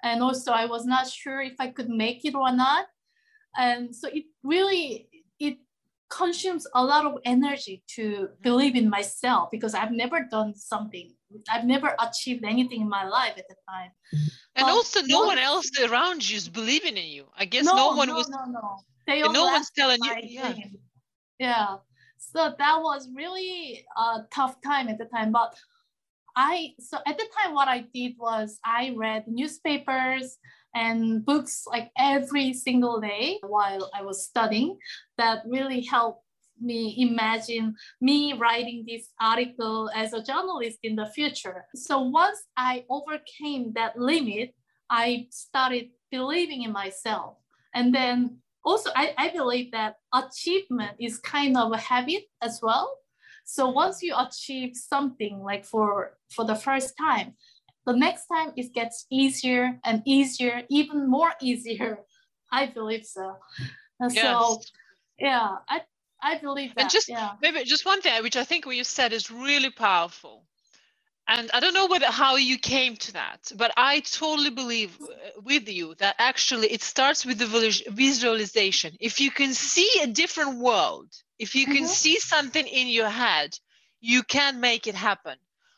And 0.02 0.22
also 0.22 0.50
i 0.52 0.64
was 0.64 0.84
not 0.86 1.06
sure 1.06 1.40
if 1.42 1.56
i 1.60 1.68
could 1.68 1.90
make 1.90 2.24
it 2.24 2.34
or 2.34 2.52
not. 2.52 2.86
And 3.56 3.94
so 3.94 4.08
it 4.08 4.24
really 4.42 5.08
it 5.38 5.58
consumes 6.08 6.66
a 6.74 6.82
lot 6.84 7.04
of 7.06 7.18
energy 7.24 7.82
to 7.96 8.02
mm-hmm. 8.02 8.42
believe 8.42 8.76
in 8.76 8.90
myself 8.90 9.48
because 9.50 9.74
i've 9.74 9.92
never 9.92 10.26
done 10.30 10.54
something 10.54 11.14
I've 11.50 11.64
never 11.64 11.94
achieved 12.00 12.44
anything 12.44 12.80
in 12.80 12.88
my 12.88 13.06
life 13.06 13.34
at 13.36 13.48
the 13.48 13.56
time. 13.68 13.90
And 14.56 14.66
but 14.66 14.70
also, 14.70 15.00
no 15.02 15.24
one 15.24 15.38
else 15.38 15.70
around 15.80 16.28
you 16.28 16.36
is 16.36 16.48
believing 16.48 16.96
in 16.96 17.08
you. 17.08 17.26
I 17.36 17.44
guess 17.44 17.64
no, 17.64 17.74
no 17.74 17.96
one 17.96 18.08
no, 18.08 18.14
was. 18.14 18.28
No, 18.28 18.44
no, 18.46 18.78
they 19.06 19.20
no 19.22 19.44
one's 19.46 19.70
telling 19.70 20.00
you. 20.02 20.12
Yeah. 20.22 20.54
yeah. 21.38 21.76
So 22.18 22.54
that 22.58 22.82
was 22.82 23.08
really 23.14 23.84
a 23.96 24.18
tough 24.32 24.60
time 24.62 24.88
at 24.88 24.98
the 24.98 25.06
time. 25.06 25.32
But 25.32 25.54
I, 26.36 26.74
so 26.78 26.98
at 27.06 27.18
the 27.18 27.26
time, 27.38 27.54
what 27.54 27.68
I 27.68 27.84
did 27.92 28.14
was 28.18 28.58
I 28.64 28.94
read 28.96 29.24
newspapers 29.26 30.38
and 30.74 31.24
books 31.24 31.64
like 31.66 31.90
every 31.98 32.52
single 32.52 33.00
day 33.00 33.38
while 33.42 33.90
I 33.94 34.02
was 34.02 34.24
studying. 34.24 34.78
That 35.16 35.42
really 35.46 35.80
helped 35.82 36.24
me 36.60 36.94
imagine 36.98 37.74
me 38.00 38.32
writing 38.34 38.84
this 38.86 39.08
article 39.20 39.90
as 39.94 40.12
a 40.12 40.22
journalist 40.22 40.78
in 40.82 40.96
the 40.96 41.06
future. 41.06 41.64
So 41.74 42.00
once 42.00 42.40
I 42.56 42.84
overcame 42.88 43.72
that 43.74 43.98
limit, 43.98 44.54
I 44.88 45.28
started 45.30 45.90
believing 46.10 46.62
in 46.62 46.72
myself. 46.72 47.36
And 47.74 47.94
then 47.94 48.38
also, 48.64 48.90
I, 48.94 49.14
I 49.16 49.28
believe 49.30 49.72
that 49.72 49.96
achievement 50.12 50.96
is 51.00 51.18
kind 51.18 51.56
of 51.56 51.72
a 51.72 51.78
habit 51.78 52.24
as 52.42 52.60
well. 52.62 52.96
So 53.44 53.68
once 53.68 54.02
you 54.02 54.14
achieve 54.16 54.76
something 54.76 55.40
like 55.42 55.64
for, 55.64 56.18
for 56.30 56.44
the 56.44 56.54
first 56.54 56.94
time, 56.98 57.34
the 57.86 57.96
next 57.96 58.26
time 58.26 58.52
it 58.56 58.72
gets 58.74 59.06
easier 59.10 59.78
and 59.84 60.02
easier, 60.04 60.62
even 60.68 61.08
more 61.08 61.32
easier. 61.40 62.00
I 62.52 62.66
believe 62.66 63.06
so. 63.06 63.36
Yes. 64.00 64.22
So 64.22 64.60
yeah, 65.18 65.56
I, 65.68 65.82
I 66.22 66.38
believe 66.38 66.74
that. 66.74 66.82
And 66.82 66.90
just 66.90 67.08
yeah. 67.08 67.32
maybe 67.40 67.64
just 67.64 67.86
one 67.86 68.00
thing, 68.02 68.22
which 68.22 68.36
I 68.36 68.44
think 68.44 68.66
what 68.66 68.76
you 68.76 68.84
said 68.84 69.12
is 69.12 69.30
really 69.30 69.70
powerful. 69.70 70.44
And 71.28 71.48
I 71.54 71.60
don't 71.60 71.74
know 71.74 71.86
whether 71.86 72.06
how 72.06 72.36
you 72.36 72.58
came 72.58 72.96
to 72.96 73.12
that, 73.12 73.52
but 73.54 73.72
I 73.76 74.00
totally 74.00 74.50
believe 74.50 74.98
uh, 75.00 75.06
with 75.42 75.68
you 75.68 75.94
that 75.98 76.16
actually 76.18 76.72
it 76.72 76.82
starts 76.82 77.24
with 77.24 77.38
the 77.38 77.84
visualization. 77.88 78.96
If 78.98 79.20
you 79.20 79.30
can 79.30 79.54
see 79.54 79.88
a 80.02 80.08
different 80.08 80.58
world, 80.58 81.08
if 81.38 81.54
you 81.54 81.66
can 81.66 81.84
mm-hmm. 81.84 81.86
see 81.86 82.18
something 82.18 82.66
in 82.66 82.88
your 82.88 83.08
head, 83.08 83.56
you 84.00 84.24
can 84.24 84.60
make 84.60 84.88
it 84.88 84.96
happen. 84.96 85.36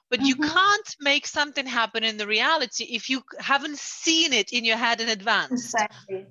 But 0.08 0.20
mm-hmm. 0.20 0.28
you 0.28 0.36
can't 0.36 0.96
make 1.00 1.26
something 1.26 1.66
happen 1.66 2.02
in 2.02 2.16
the 2.16 2.26
reality 2.26 2.84
if 2.84 3.10
you 3.10 3.22
haven't 3.38 3.78
seen 3.78 4.32
it 4.32 4.52
in 4.52 4.64
your 4.64 4.78
head 4.78 5.02
in 5.02 5.08
advance. 5.10 5.74
Exactly. 5.74 6.26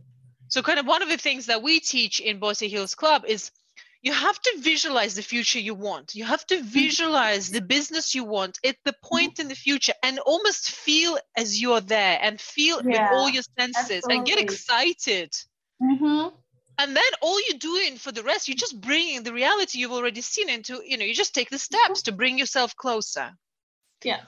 So, 0.48 0.62
kind 0.62 0.80
of 0.80 0.86
one 0.86 1.02
of 1.02 1.10
the 1.10 1.18
things 1.18 1.46
that 1.46 1.62
we 1.64 1.80
teach 1.80 2.20
in 2.20 2.40
Bossy 2.40 2.68
Heels 2.68 2.96
Club 2.96 3.24
is 3.26 3.52
you 4.02 4.12
have 4.12 4.42
to 4.42 4.58
visualize 4.60 5.16
the 5.16 5.22
future 5.22 5.60
you 5.60 5.76
want 5.76 6.16
you 6.16 6.24
have 6.24 6.46
to 6.48 6.56
mm-hmm. 6.56 6.68
visualize 6.68 7.50
the 7.50 7.62
business 7.62 8.16
you 8.16 8.24
want 8.24 8.60
at 8.66 8.76
the 8.84 8.92
mm-hmm. 8.92 9.08
point 9.08 9.40
in 9.40 9.48
the 9.48 9.56
future 9.56 9.94
and 10.04 10.20
almost 10.20 10.72
feel 10.72 11.18
as 11.38 11.62
you're 11.62 11.82
there 11.82 12.20
and 12.22 12.40
feel 12.42 12.82
yeah, 12.84 13.04
with 13.04 13.12
all 13.14 13.30
your 13.30 13.44
senses 13.60 13.78
absolutely. 13.78 14.18
and 14.18 14.26
get 14.26 14.40
excited 14.40 15.32
mm-hmm. 15.82 16.28
and 16.80 16.96
then 16.96 17.12
all 17.22 17.40
you're 17.48 17.60
doing 17.60 17.96
for 17.96 18.12
the 18.12 18.24
rest 18.24 18.48
you're 18.48 18.56
just 18.56 18.80
bringing 18.82 19.24
the 19.24 19.34
reality 19.34 19.80
you've 19.80 19.92
already 19.92 20.22
seen 20.22 20.50
into 20.50 20.82
you 20.86 20.98
know 20.98 21.06
you 21.06 21.14
just 21.14 21.36
take 21.36 21.50
the 21.50 21.60
steps 21.60 22.04
to 22.04 22.12
bring 22.12 22.38
yourself 22.38 22.76
closer 22.76 23.32
yeah 24.04 24.22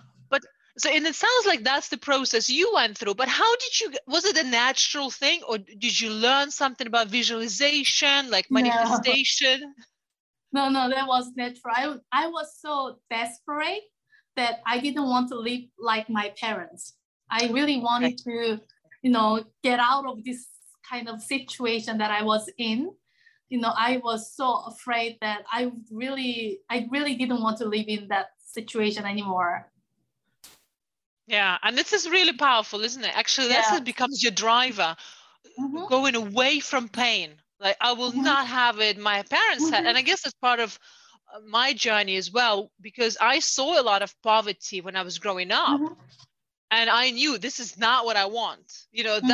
so 0.78 0.90
and 0.90 1.06
it 1.06 1.16
sounds 1.16 1.46
like 1.46 1.64
that's 1.64 1.90
the 1.90 1.98
process 1.98 2.50
you 2.50 2.72
went 2.74 2.98
through 2.98 3.14
but 3.14 3.28
how 3.28 3.56
did 3.58 3.80
you 3.80 3.92
was 4.08 4.26
it 4.26 4.38
a 4.38 4.44
natural 4.44 5.12
thing 5.12 5.42
or 5.48 5.58
did 5.58 6.00
you 6.00 6.10
learn 6.10 6.50
something 6.50 6.88
about 6.88 7.08
visualization 7.08 8.30
like 8.32 8.50
manifestation? 8.50 9.74
No 10.52 10.70
no, 10.70 10.88
no 10.88 10.96
that 10.96 11.08
was 11.08 11.32
natural. 11.36 11.74
I, 11.76 11.96
I 12.12 12.28
was 12.28 12.58
so 12.60 13.00
desperate 13.10 13.84
that 14.36 14.62
i 14.66 14.80
didn't 14.80 15.08
want 15.08 15.30
to 15.30 15.36
live 15.36 15.62
like 15.78 16.10
my 16.10 16.34
parents. 16.40 16.94
I 17.30 17.50
really 17.52 17.80
wanted 17.80 18.18
to 18.20 18.60
you 19.02 19.12
know 19.12 19.44
get 19.64 19.80
out 19.80 20.06
of 20.08 20.24
this 20.24 20.48
kind 20.90 21.08
of 21.08 21.22
situation 21.22 21.98
that 22.00 22.12
i 22.12 22.24
was 22.24 22.50
in. 22.58 22.92
You 23.50 23.60
know 23.62 23.74
i 23.78 24.02
was 24.04 24.34
so 24.36 24.64
afraid 24.66 25.18
that 25.22 25.44
i 25.52 25.72
really 25.92 26.62
i 26.72 26.88
really 26.90 27.14
didn't 27.14 27.44
want 27.44 27.58
to 27.60 27.66
live 27.66 27.86
in 27.88 28.08
that 28.08 28.30
situation 28.40 29.06
anymore 29.06 29.70
yeah, 31.28 31.58
and 31.64 31.78
this 31.78 31.94
is 31.94 32.10
really 32.10 32.34
powerful, 32.34 32.82
isn't 32.82 33.04
it? 33.04 33.18
Actually, 33.18 33.50
yeah. 33.50 33.64
this 33.72 33.80
becomes 33.82 34.22
your 34.22 34.32
driver, 34.32 34.96
mm-hmm. 35.60 35.88
going 35.88 36.16
away 36.16 36.60
from 36.60 36.90
pain. 36.90 37.32
Like 37.60 37.78
I 37.80 37.94
will 37.94 38.12
mm-hmm. 38.12 38.24
not 38.24 38.48
have 38.48 38.80
it. 38.80 38.98
My 38.98 39.24
parents 39.24 39.66
mm-hmm. 39.66 39.74
had, 39.74 39.86
and 39.86 39.98
I 39.98 40.02
guess 40.02 40.26
it's 40.26 40.36
part 40.36 40.60
of 40.60 40.78
uh, 41.34 41.40
my 41.48 41.74
journey 41.74 42.18
as 42.18 42.32
well 42.32 42.72
because 42.82 43.18
I 43.22 43.40
saw 43.40 43.80
a 43.80 43.84
lot 43.84 44.02
of 44.02 44.14
poverty 44.22 44.82
when 44.82 44.96
I 44.96 45.04
was 45.04 45.18
growing 45.20 45.52
up, 45.52 45.80
mm-hmm. 45.80 45.94
and 46.72 46.90
I 46.90 47.12
knew 47.12 47.38
this 47.38 47.60
is 47.60 47.78
not 47.78 48.06
what 48.06 48.18
I 48.18 48.26
want. 48.26 48.72
You 48.92 49.06
know, 49.06 49.18
mm-hmm. 49.18 49.28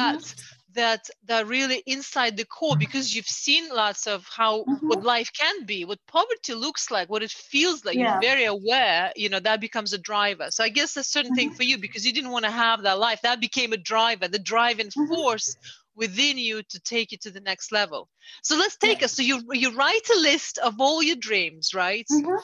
That 0.74 1.10
that 1.26 1.48
really 1.48 1.84
inside 1.86 2.38
the 2.38 2.46
core 2.46 2.76
because 2.78 3.14
you've 3.16 3.26
seen 3.28 3.70
lots 3.70 4.08
of 4.08 4.28
how 4.36 4.66
Mhm. 4.66 4.88
what 4.88 5.04
life 5.04 5.32
can 5.34 5.66
be 5.66 5.86
what 5.86 6.00
poverty 6.08 6.54
looks 6.54 6.92
like 6.92 7.10
what 7.10 7.24
it 7.24 7.32
feels 7.32 7.86
like 7.86 7.98
Yeah. 7.98 8.10
you're 8.10 8.18
very 8.20 8.46
aware 8.46 9.12
you 9.16 9.30
know 9.30 9.40
that 9.40 9.62
becomes 9.62 9.94
a 9.94 9.98
driver 9.98 10.48
so 10.50 10.64
i 10.64 10.70
guess 10.70 10.96
a 10.98 11.04
certain 11.04 11.34
thing 11.34 11.52
for 11.52 11.64
you 11.64 11.78
because 11.78 12.06
you 12.06 12.14
didn't 12.14 12.32
want 12.32 12.46
to 12.46 12.52
have 12.52 12.84
that 12.84 13.00
life 13.00 13.20
that 13.22 13.40
became 13.42 13.74
a 13.74 13.78
driver 13.78 14.28
the 14.28 14.40
driving 14.40 14.90
Mhm. 14.96 15.08
force 15.08 15.56
within 15.96 16.38
you 16.38 16.62
to 16.64 16.80
take 16.80 17.12
you 17.12 17.18
to 17.18 17.32
the 17.32 17.42
next 17.42 17.72
level 17.72 18.10
so 18.44 18.56
let's 18.58 18.78
take 18.78 19.02
us 19.04 19.14
so 19.16 19.22
you 19.22 19.42
you 19.54 19.74
write 19.76 20.10
a 20.16 20.20
list 20.20 20.58
of 20.60 20.80
all 20.80 21.02
your 21.02 21.16
dreams 21.18 21.74
right 21.74 22.10
Mhm. 22.10 22.40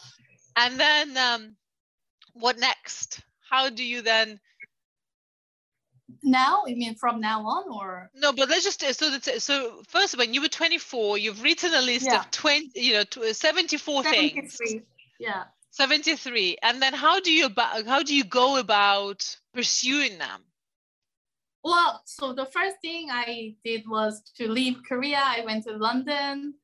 and 0.55 0.79
then 0.79 1.17
um 1.17 1.55
what 2.33 2.57
next 2.59 3.21
how 3.49 3.69
do 3.69 3.83
you 3.83 4.01
then 4.01 4.39
Now, 6.25 6.63
you 6.65 6.75
mean 6.75 6.95
from 6.95 7.21
now 7.21 7.45
on, 7.45 7.71
or 7.71 8.09
No, 8.15 8.33
but 8.33 8.49
let's 8.49 8.63
just 8.63 8.81
so 8.81 9.11
that 9.11 9.41
so 9.43 9.83
first 9.87 10.17
when 10.17 10.33
you 10.33 10.41
were 10.41 10.47
24, 10.47 11.19
you've 11.19 11.43
written 11.43 11.71
a 11.75 11.81
list 11.81 12.07
Yeah. 12.07 12.21
of 12.21 12.31
20, 12.31 12.71
you 12.73 12.93
know, 12.93 13.03
tw- 13.03 13.35
74 13.35 14.03
things. 14.03 14.57
73? 14.57 14.81
Yeah. 15.19 15.43
73. 15.69 16.57
And 16.63 16.81
then 16.81 16.93
how 16.93 17.19
do 17.19 17.31
you 17.31 17.45
about 17.45 17.85
how 17.85 18.01
do 18.01 18.15
you 18.15 18.23
go 18.23 18.57
about 18.57 19.37
pursuing 19.53 20.17
them? 20.17 20.41
Well, 21.63 22.01
so 22.05 22.33
the 22.33 22.45
first 22.47 22.77
thing 22.81 23.09
I 23.11 23.55
did 23.63 23.83
was 23.87 24.23
to 24.37 24.47
leave 24.47 24.77
Korea. 24.87 25.21
I 25.21 25.43
went 25.45 25.65
to 25.65 25.77
London. 25.77 26.55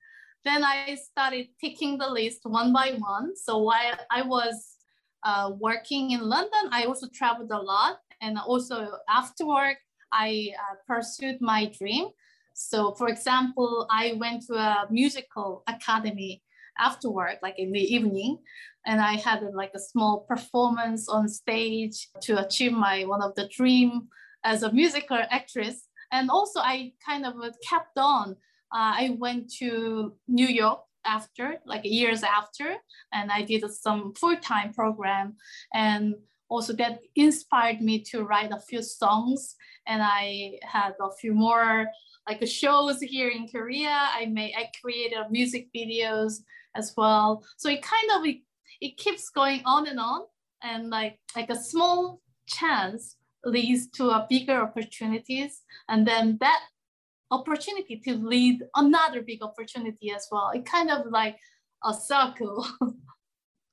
Then 0.43 0.63
I 0.63 0.95
started 0.95 1.49
ticking 1.59 1.99
the 1.99 2.09
list 2.09 2.41
one 2.45 2.73
by 2.73 2.95
one. 2.97 3.35
So 3.35 3.59
while 3.59 3.97
I 4.09 4.23
was 4.23 4.75
uh, 5.23 5.51
working 5.55 6.11
in 6.11 6.21
London, 6.21 6.69
I 6.71 6.85
also 6.85 7.07
traveled 7.13 7.51
a 7.51 7.59
lot. 7.61 7.99
And 8.21 8.37
also 8.37 8.87
after 9.09 9.45
work, 9.45 9.77
I 10.11 10.51
uh, 10.57 10.75
pursued 10.87 11.41
my 11.41 11.71
dream. 11.77 12.07
So, 12.53 12.93
for 12.93 13.07
example, 13.07 13.87
I 13.89 14.13
went 14.19 14.45
to 14.47 14.53
a 14.53 14.87
musical 14.89 15.63
academy 15.67 16.43
after 16.77 17.09
work, 17.09 17.37
like 17.41 17.57
in 17.57 17.71
the 17.71 17.81
evening, 17.81 18.37
and 18.85 19.01
I 19.01 19.13
had 19.13 19.41
like 19.53 19.71
a 19.75 19.79
small 19.79 20.25
performance 20.27 21.07
on 21.07 21.27
stage 21.27 22.07
to 22.21 22.45
achieve 22.45 22.73
my 22.73 23.03
one 23.03 23.21
of 23.21 23.35
the 23.35 23.47
dream 23.47 24.07
as 24.43 24.63
a 24.63 24.71
musical 24.71 25.19
actress. 25.29 25.87
And 26.11 26.29
also, 26.29 26.59
I 26.59 26.93
kind 27.05 27.25
of 27.25 27.35
kept 27.67 27.97
on. 27.97 28.31
Uh, 28.73 28.93
I 29.03 29.17
went 29.19 29.51
to 29.59 30.13
New 30.27 30.47
York 30.47 30.79
after, 31.05 31.57
like 31.65 31.81
years 31.83 32.23
after, 32.23 32.75
and 33.13 33.31
I 33.31 33.43
did 33.43 33.63
some 33.71 34.13
full 34.15 34.35
time 34.37 34.73
program. 34.73 35.35
And 35.73 36.15
also, 36.51 36.73
that 36.73 36.99
inspired 37.15 37.79
me 37.79 38.03
to 38.11 38.23
write 38.23 38.51
a 38.51 38.59
few 38.59 38.83
songs. 38.83 39.55
And 39.87 40.01
I 40.03 40.59
had 40.63 40.91
a 41.01 41.09
few 41.13 41.33
more 41.33 41.87
like 42.27 42.45
shows 42.45 42.99
here 42.99 43.29
in 43.29 43.47
Korea. 43.47 44.09
I 44.19 44.25
made, 44.25 44.53
I 44.57 44.69
created 44.81 45.19
music 45.29 45.69
videos 45.73 46.41
as 46.75 46.93
well. 46.97 47.45
So 47.55 47.69
it 47.69 47.81
kind 47.81 48.09
of 48.15 48.25
it, 48.25 48.41
it 48.81 48.97
keeps 48.97 49.29
going 49.29 49.61
on 49.65 49.87
and 49.87 49.97
on, 49.97 50.23
and 50.61 50.89
like 50.89 51.17
like 51.37 51.49
a 51.49 51.55
small 51.55 52.21
chance 52.47 53.15
leads 53.45 53.87
to 53.91 54.09
a 54.09 54.27
bigger 54.29 54.61
opportunities 54.61 55.61
and 55.87 56.05
then 56.05 56.37
that 56.41 56.61
opportunity 57.31 57.99
to 58.05 58.13
lead 58.17 58.61
another 58.75 59.21
big 59.21 59.41
opportunity 59.41 60.11
as 60.11 60.27
well 60.31 60.51
it 60.53 60.63
kind 60.63 60.91
of 60.91 61.07
like 61.07 61.37
a 61.85 61.93
circle 61.93 62.67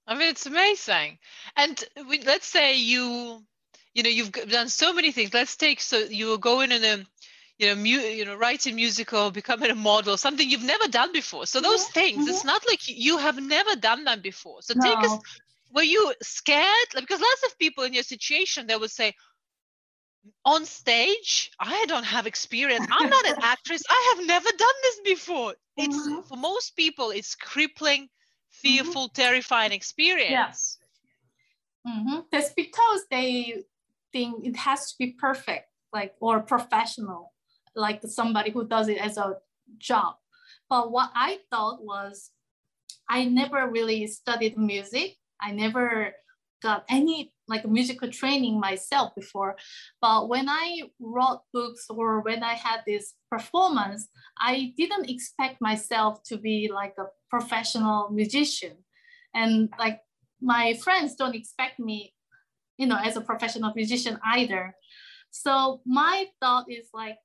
I 0.09 0.15
mean, 0.15 0.31
it's 0.31 0.47
amazing. 0.47 1.19
And 1.57 1.85
we, 2.09 2.23
let's 2.23 2.47
say 2.47 2.77
you, 2.79 3.43
you 3.95 4.05
know, 4.05 4.11
you've 4.11 4.33
done 4.33 4.69
so 4.71 4.95
many 4.95 5.13
things. 5.13 5.35
Let's 5.35 5.57
take 5.57 5.81
so 5.81 5.99
you 5.99 6.31
were 6.31 6.39
going 6.39 6.73
in 6.73 6.85
a, 6.85 7.07
you 7.59 7.69
know, 7.69 7.77
mu- 7.77 7.83
you 8.19 8.27
know, 8.27 8.37
writing 8.37 8.77
musical, 8.77 9.31
becoming 9.31 9.71
a 9.71 9.77
model, 9.77 10.17
something 10.19 10.49
you've 10.51 10.65
never 10.65 10.89
done 10.89 11.13
before. 11.13 11.47
So 11.47 11.61
those 11.61 11.85
Mhm, 11.87 11.87
things, 11.87 12.27
it's 12.27 12.45
not 12.45 12.63
like 12.69 12.89
you- 12.89 13.19
have 13.19 13.41
never 13.43 13.77
done 13.77 14.05
them 14.05 14.23
before. 14.23 14.63
So 14.63 14.75
take 14.75 15.05
us 15.05 15.19
No. 15.19 15.27
were 15.73 15.83
you 15.83 16.15
scared 16.23 16.89
Like, 16.95 17.05
because 17.05 17.21
lots 17.21 17.45
of 17.47 17.59
people 17.59 17.85
in 17.85 17.95
your 17.95 18.03
situation 18.05 18.67
they 18.67 18.77
would 18.77 18.91
say 18.91 19.15
on 20.45 20.65
stage 20.67 21.51
i 21.61 21.85
don't 21.87 22.05
have 22.05 22.27
experience 22.27 22.87
i'm 22.91 23.09
not 23.11 23.27
an 23.27 23.37
actress 23.43 23.83
i 23.91 24.15
have 24.17 24.27
never 24.27 24.49
done 24.51 24.79
this 24.83 25.01
before 25.05 25.55
it's 25.77 26.09
Mhm. 26.09 26.25
for 26.25 26.37
most 26.37 26.77
people 26.77 27.11
it's 27.11 27.35
crippling 27.37 28.09
fearful 28.63 29.09
terrifying 29.09 29.73
experience 29.73 30.79
Mhm. 31.87 32.25
That's 32.31 32.53
because 32.53 33.07
they 33.11 33.65
think 34.13 34.47
it 34.47 34.57
has 34.57 34.93
to 34.93 34.95
be 34.99 35.13
perfect, 35.13 35.69
like 35.93 36.15
or 36.21 36.41
professional, 36.41 37.33
like 37.75 38.03
somebody 38.03 38.51
who 38.51 38.67
does 38.67 38.89
it 38.89 38.99
as 38.99 39.17
a 39.17 39.37
job. 39.79 40.17
But 40.69 40.91
what 40.93 41.11
I 41.15 41.39
thought 41.51 41.83
was, 41.83 42.31
I 43.09 43.25
never 43.25 43.71
really 43.71 44.07
studied 44.07 44.59
music. 44.59 45.17
I 45.41 45.53
never 45.53 46.15
got 46.63 46.85
any 46.89 47.33
like 47.49 47.67
musical 47.67 48.11
training 48.11 48.61
myself 48.61 49.15
before. 49.15 49.57
But 50.01 50.29
when 50.29 50.49
I 50.49 50.83
wrote 51.01 51.43
books 51.53 51.87
or 51.89 52.21
when 52.21 52.43
I 52.43 52.55
had 52.55 52.81
this 52.87 53.15
performance, 53.31 54.09
I 54.39 54.75
didn't 54.77 55.11
expect 55.11 55.61
myself 55.61 56.23
to 56.25 56.37
be 56.37 56.71
like 56.73 56.95
a 56.99 57.07
professional 57.31 58.11
musician. 58.11 58.77
And 59.35 59.71
like 59.79 60.01
my 60.41 60.75
friends 60.75 61.15
don't 61.15 61.35
expect 61.35 61.79
me, 61.79 62.15
you 62.77 62.87
know, 62.87 62.99
as 63.03 63.17
a 63.17 63.21
professional 63.21 63.73
musician 63.75 64.19
either. 64.25 64.75
So 65.31 65.81
my 65.85 66.27
thought 66.41 66.67
is 66.71 66.89
like, 66.95 67.17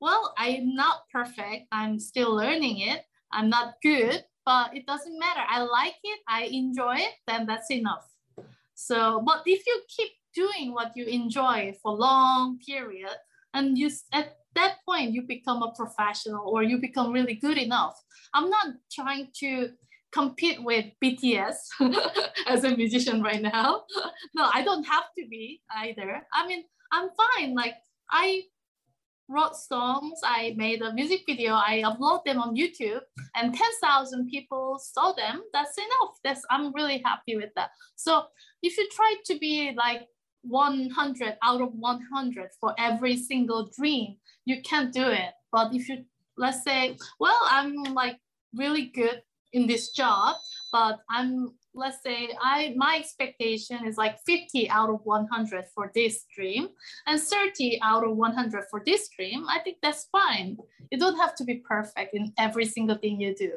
well, 0.00 0.34
I'm 0.38 0.74
not 0.74 1.02
perfect. 1.12 1.66
I'm 1.72 1.98
still 1.98 2.34
learning 2.34 2.80
it. 2.80 3.02
I'm 3.32 3.50
not 3.50 3.74
good, 3.82 4.24
but 4.46 4.76
it 4.76 4.86
doesn't 4.86 5.18
matter. 5.18 5.42
I 5.48 5.62
like 5.62 5.96
it. 6.02 6.20
I 6.28 6.44
enjoy 6.44 6.96
it. 6.96 7.14
Then 7.26 7.46
that's 7.46 7.70
enough. 7.70 8.06
So, 8.78 9.20
but 9.26 9.42
if 9.44 9.66
you 9.66 9.82
keep 9.88 10.12
doing 10.32 10.72
what 10.72 10.92
you 10.94 11.04
enjoy 11.04 11.74
for 11.82 11.90
long 11.92 12.60
period, 12.64 13.10
and 13.52 13.76
you 13.76 13.90
at 14.12 14.36
that 14.54 14.76
point 14.86 15.12
you 15.12 15.22
become 15.22 15.62
a 15.64 15.72
professional 15.72 16.48
or 16.48 16.62
you 16.62 16.78
become 16.78 17.10
really 17.10 17.34
good 17.34 17.58
enough. 17.58 18.00
I'm 18.34 18.48
not 18.48 18.66
trying 18.92 19.28
to 19.40 19.70
compete 20.12 20.62
with 20.62 20.86
BTS 21.02 21.56
as 22.46 22.62
a 22.62 22.76
musician 22.76 23.20
right 23.20 23.42
now. 23.42 23.82
no, 24.34 24.48
I 24.54 24.62
don't 24.62 24.84
have 24.84 25.06
to 25.18 25.26
be 25.28 25.60
either. 25.76 26.22
I 26.32 26.46
mean, 26.46 26.62
I'm 26.92 27.08
fine. 27.24 27.56
Like 27.56 27.74
I 28.12 28.42
wrote 29.28 29.56
songs, 29.56 30.20
I 30.24 30.54
made 30.56 30.82
a 30.82 30.92
music 30.92 31.22
video, 31.26 31.54
I 31.54 31.82
upload 31.84 32.24
them 32.24 32.40
on 32.40 32.56
YouTube, 32.56 33.00
and 33.34 33.54
10,000 33.54 34.28
people 34.28 34.78
saw 34.78 35.12
them. 35.12 35.42
That's 35.52 35.76
enough. 35.76 36.18
That's 36.24 36.42
I'm 36.50 36.72
really 36.72 37.02
happy 37.04 37.36
with 37.36 37.50
that. 37.56 37.70
So 37.96 38.24
if 38.62 38.76
you 38.76 38.88
try 38.90 39.14
to 39.26 39.38
be 39.38 39.72
like 39.76 40.08
100 40.42 41.36
out 41.42 41.60
of 41.60 41.74
100 41.74 42.50
for 42.60 42.74
every 42.78 43.16
single 43.16 43.70
dream, 43.76 44.16
you 44.44 44.62
can't 44.62 44.92
do 44.92 45.08
it. 45.08 45.32
But 45.52 45.74
if 45.74 45.88
you 45.88 46.04
let's 46.38 46.62
say, 46.62 46.96
well, 47.20 47.38
I'm 47.50 47.74
like 47.94 48.18
really 48.54 48.86
good 48.94 49.22
in 49.52 49.66
this 49.66 49.90
job, 49.90 50.36
but 50.72 51.00
I'm 51.10 51.54
let's 51.74 52.02
say 52.02 52.30
I 52.40 52.74
my 52.76 52.96
expectation 52.98 53.86
is 53.86 53.96
like 53.96 54.18
50 54.26 54.68
out 54.70 54.90
of 54.90 55.00
100 55.04 55.66
for 55.74 55.90
this 55.94 56.24
dream 56.34 56.68
and 57.06 57.20
30 57.20 57.80
out 57.82 58.04
of 58.04 58.16
100 58.16 58.64
for 58.70 58.82
this 58.84 59.08
dream. 59.08 59.46
I 59.48 59.60
think 59.60 59.78
that's 59.82 60.08
fine. 60.10 60.56
You 60.90 60.98
don't 60.98 61.18
have 61.18 61.34
to 61.36 61.44
be 61.44 61.56
perfect 61.56 62.14
in 62.14 62.32
every 62.38 62.66
single 62.66 62.96
thing 62.96 63.20
you 63.20 63.34
do. 63.34 63.52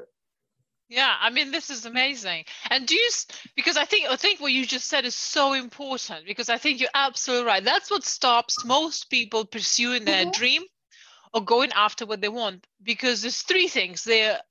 Yeah, 0.90 1.16
I 1.22 1.30
mean, 1.30 1.52
this 1.52 1.70
is 1.70 1.86
amazing. 1.86 2.44
And 2.70 2.86
do 2.86 2.96
you, 2.96 3.10
because 3.56 3.78
I 3.78 3.86
think, 3.86 4.10
I 4.10 4.18
think 4.18 4.42
what 4.42 4.52
you 4.52 4.66
just 4.66 4.90
said 4.90 5.06
is 5.06 5.16
so 5.16 5.54
important 5.54 6.26
because 6.26 6.50
I 6.50 6.58
think 6.58 6.82
you're 6.82 6.90
absolutely 6.94 7.48
right. 7.48 7.64
That's 7.64 7.90
what 7.90 8.04
stops 8.04 8.66
most 8.66 9.10
people 9.10 9.46
pursuing 9.46 10.04
their 10.04 10.26
Mhm. 10.26 10.34
dream 10.34 10.64
or 11.34 11.46
going 11.46 11.72
after 11.72 12.06
what 12.06 12.20
they 12.20 12.28
want 12.28 12.68
because 12.84 13.22
there's 13.22 13.42
three 13.42 13.70
things. 13.70 14.04
They're 14.04 14.42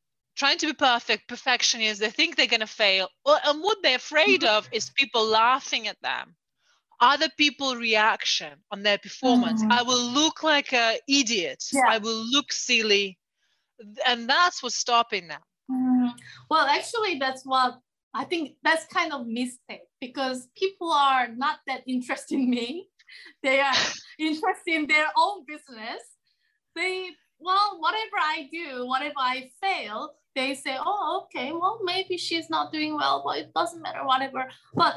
trying 0.40 0.58
to 0.58 0.66
be 0.72 0.72
perfect, 0.72 1.28
perfectionists, 1.28 2.00
they 2.00 2.10
think 2.18 2.30
they're 2.36 2.54
going 2.56 2.66
to 2.70 2.74
fail. 2.84 3.06
And 3.46 3.62
what 3.66 3.78
they're 3.82 3.96
afraid 4.06 4.42
of 4.44 4.68
is 4.72 4.90
people 5.02 5.24
laughing 5.24 5.86
at 5.92 6.00
them. 6.02 6.34
Other 7.12 7.28
people 7.42 7.76
reaction 7.76 8.52
on 8.72 8.82
their 8.82 8.98
performance. 9.06 9.62
Mhm. 9.62 9.70
I 9.78 9.82
will 9.88 10.04
look 10.20 10.42
like 10.42 10.72
an 10.72 10.98
idiot. 11.20 11.60
Yeah. 11.72 11.88
I 11.94 11.98
will 11.98 12.22
look 12.34 12.52
silly. 12.52 13.18
And 14.10 14.28
that's 14.28 14.62
what's 14.62 14.76
stopping 14.86 15.28
them. 15.32 15.42
Mm, 15.70 16.10
Well, 16.50 16.66
actually, 16.78 17.14
that's 17.24 17.42
what 17.52 17.72
I 18.12 18.24
think 18.30 18.44
that's 18.66 18.84
kind 18.98 19.10
of 19.16 19.20
mistake 19.26 19.86
because 20.00 20.38
people 20.62 20.90
are 20.92 21.28
not 21.44 21.56
that 21.68 21.82
interested 21.86 22.34
in 22.42 22.50
me. 22.58 22.68
They 23.46 23.58
are 23.68 23.80
interested 24.28 24.74
in 24.78 24.84
their 24.94 25.08
own 25.24 25.36
business. 25.52 26.02
They, 26.76 26.92
well, 27.38 27.68
whatever 27.84 28.18
I 28.36 28.48
do, 28.58 28.66
whatever 28.92 29.20
I 29.34 29.36
fail, 29.62 29.98
they 30.36 30.54
say, 30.54 30.76
oh, 30.78 31.24
okay, 31.24 31.52
well, 31.52 31.80
maybe 31.82 32.16
she's 32.16 32.48
not 32.50 32.72
doing 32.72 32.94
well, 32.94 33.22
but 33.24 33.38
it 33.38 33.52
doesn't 33.54 33.82
matter, 33.82 34.04
whatever. 34.04 34.46
But 34.74 34.96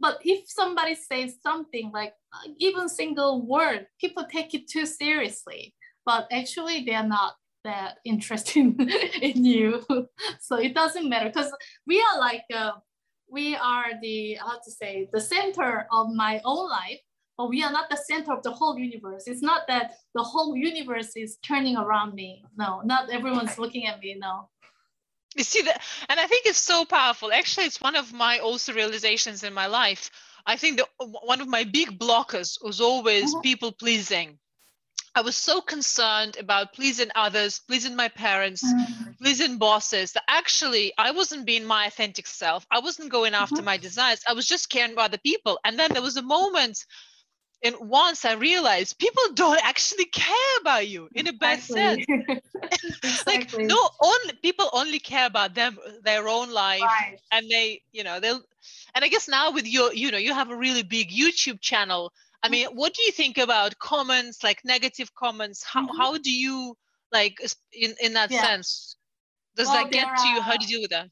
but 0.00 0.18
if 0.24 0.48
somebody 0.48 0.94
says 0.94 1.36
something 1.42 1.90
like 1.92 2.14
uh, 2.32 2.50
even 2.58 2.88
single 2.88 3.44
word, 3.44 3.86
people 4.00 4.24
take 4.30 4.54
it 4.54 4.68
too 4.68 4.86
seriously. 4.86 5.74
but 6.06 6.26
actually 6.32 6.84
they 6.84 6.94
are 6.94 7.06
not 7.06 7.34
that 7.64 7.98
interested 8.04 8.80
in 9.20 9.44
you. 9.44 9.84
so 10.40 10.56
it 10.56 10.74
doesn't 10.74 11.08
matter 11.08 11.28
because 11.28 11.52
we 11.86 12.00
are 12.00 12.18
like, 12.18 12.44
uh, 12.54 12.72
we 13.30 13.56
are 13.56 13.90
the, 14.00 14.38
how 14.40 14.58
to 14.64 14.70
say, 14.70 15.08
the 15.12 15.20
center 15.20 15.86
of 15.92 16.06
my 16.14 16.40
own 16.44 16.70
life, 16.70 17.00
but 17.36 17.50
we 17.50 17.62
are 17.62 17.70
not 17.70 17.90
the 17.90 17.96
center 17.96 18.32
of 18.32 18.42
the 18.42 18.50
whole 18.50 18.78
universe. 18.78 19.24
It's 19.26 19.42
not 19.42 19.62
that 19.68 19.92
the 20.14 20.22
whole 20.22 20.56
universe 20.56 21.12
is 21.14 21.36
turning 21.42 21.76
around 21.76 22.14
me. 22.14 22.42
No, 22.56 22.80
not 22.84 23.10
everyone's 23.10 23.58
looking 23.58 23.86
at 23.86 24.00
me. 24.00 24.16
No. 24.18 24.48
You 25.38 25.44
see 25.44 25.62
that, 25.62 25.80
and 26.08 26.18
I 26.18 26.26
think 26.26 26.46
it's 26.46 26.58
so 26.58 26.84
powerful. 26.84 27.32
Actually, 27.32 27.66
it's 27.66 27.80
one 27.80 27.94
of 27.94 28.12
my 28.12 28.40
also 28.40 28.74
realizations 28.74 29.44
in 29.44 29.54
my 29.54 29.66
life. 29.66 30.10
I 30.44 30.56
think 30.56 30.78
that 30.78 30.88
one 30.98 31.40
of 31.40 31.46
my 31.46 31.62
big 31.62 31.96
blockers 31.96 32.58
was 32.60 32.80
always 32.80 33.32
mm-hmm. 33.32 33.42
people 33.42 33.70
pleasing. 33.70 34.40
I 35.14 35.20
was 35.20 35.36
so 35.36 35.60
concerned 35.60 36.36
about 36.38 36.72
pleasing 36.72 37.10
others, 37.14 37.60
pleasing 37.68 37.94
my 37.94 38.08
parents, 38.08 38.64
mm-hmm. 38.64 39.12
pleasing 39.22 39.58
bosses 39.58 40.12
that 40.12 40.24
actually 40.28 40.92
I 40.98 41.12
wasn't 41.12 41.46
being 41.46 41.64
my 41.64 41.86
authentic 41.86 42.26
self. 42.26 42.66
I 42.68 42.80
wasn't 42.80 43.10
going 43.10 43.34
after 43.34 43.56
mm-hmm. 43.56 43.64
my 43.64 43.76
desires. 43.76 44.22
I 44.28 44.32
was 44.32 44.46
just 44.46 44.70
caring 44.70 44.92
about 44.92 45.12
the 45.12 45.18
people. 45.18 45.60
And 45.64 45.78
then 45.78 45.92
there 45.92 46.02
was 46.02 46.16
a 46.16 46.22
moment 46.22 46.84
and 47.64 47.74
once 47.80 48.24
I 48.24 48.34
realized 48.34 48.98
people 48.98 49.22
don't 49.34 49.60
actually 49.64 50.06
care 50.06 50.56
about 50.60 50.88
you 50.88 51.08
in 51.14 51.26
a 51.26 51.32
bad 51.32 51.60
sense. 51.60 52.04
like 53.26 53.52
no, 53.58 53.88
only 54.02 54.34
people 54.42 54.68
only 54.72 54.98
care 54.98 55.26
about 55.26 55.54
them, 55.54 55.78
their 56.02 56.28
own 56.28 56.50
life, 56.52 56.82
right. 56.82 57.18
and 57.32 57.48
they, 57.50 57.82
you 57.92 58.04
know, 58.04 58.20
they'll. 58.20 58.42
And 58.94 59.04
I 59.04 59.08
guess 59.08 59.28
now 59.28 59.50
with 59.50 59.66
your, 59.66 59.92
you 59.92 60.10
know, 60.10 60.18
you 60.18 60.34
have 60.34 60.50
a 60.50 60.56
really 60.56 60.82
big 60.82 61.10
YouTube 61.10 61.60
channel. 61.60 62.12
I 62.42 62.46
mm-hmm. 62.46 62.52
mean, 62.52 62.66
what 62.74 62.94
do 62.94 63.02
you 63.02 63.12
think 63.12 63.38
about 63.38 63.78
comments, 63.78 64.44
like 64.44 64.60
negative 64.64 65.14
comments? 65.14 65.64
How 65.64 65.86
mm-hmm. 65.86 65.96
how 65.96 66.18
do 66.18 66.32
you 66.32 66.76
like 67.12 67.38
in 67.72 67.94
in 68.00 68.12
that 68.14 68.30
yeah. 68.30 68.42
sense? 68.42 68.96
Does 69.56 69.66
well, 69.66 69.84
that 69.84 69.92
get 69.92 70.06
to 70.06 70.28
you? 70.28 70.40
How 70.40 70.56
do 70.56 70.64
you 70.64 70.68
deal 70.68 70.80
with 70.82 70.90
that? 70.90 71.08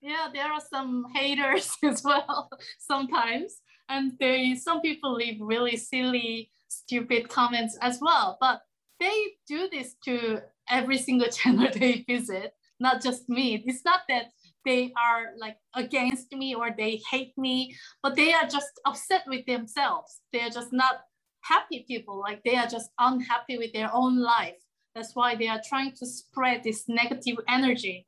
Yeah, 0.00 0.28
there 0.32 0.52
are 0.52 0.60
some 0.60 1.06
haters 1.14 1.70
as 1.84 2.02
well 2.04 2.50
sometimes 2.78 3.60
and 3.88 4.12
they 4.18 4.54
some 4.54 4.80
people 4.80 5.14
leave 5.14 5.38
really 5.40 5.76
silly 5.76 6.50
stupid 6.68 7.28
comments 7.28 7.78
as 7.80 7.98
well 8.00 8.36
but 8.40 8.62
they 8.98 9.34
do 9.46 9.68
this 9.70 9.94
to 10.04 10.40
every 10.68 10.98
single 10.98 11.28
channel 11.38 11.68
they 11.72 12.04
visit 12.08 12.52
not 12.80 13.02
just 13.02 13.28
me. 13.28 13.62
It's 13.66 13.84
not 13.84 14.00
that 14.08 14.26
they 14.64 14.92
are 14.96 15.32
like 15.38 15.56
against 15.74 16.32
me 16.32 16.54
or 16.54 16.70
they 16.76 17.00
hate 17.10 17.36
me 17.38 17.76
but 18.02 18.16
they 18.16 18.32
are 18.32 18.46
just 18.46 18.80
upset 18.84 19.22
with 19.26 19.46
themselves. 19.46 20.20
They 20.32 20.40
are 20.40 20.50
just 20.50 20.72
not 20.72 21.00
happy 21.42 21.84
people 21.86 22.18
like 22.18 22.42
they 22.44 22.56
are 22.56 22.66
just 22.66 22.90
unhappy 22.98 23.58
with 23.58 23.72
their 23.72 23.90
own 23.92 24.20
life. 24.20 24.56
That's 24.94 25.14
why 25.14 25.36
they 25.36 25.48
are 25.48 25.60
trying 25.66 25.92
to 25.92 26.06
spread 26.06 26.62
this 26.64 26.84
negative 26.88 27.36
energy. 27.48 28.06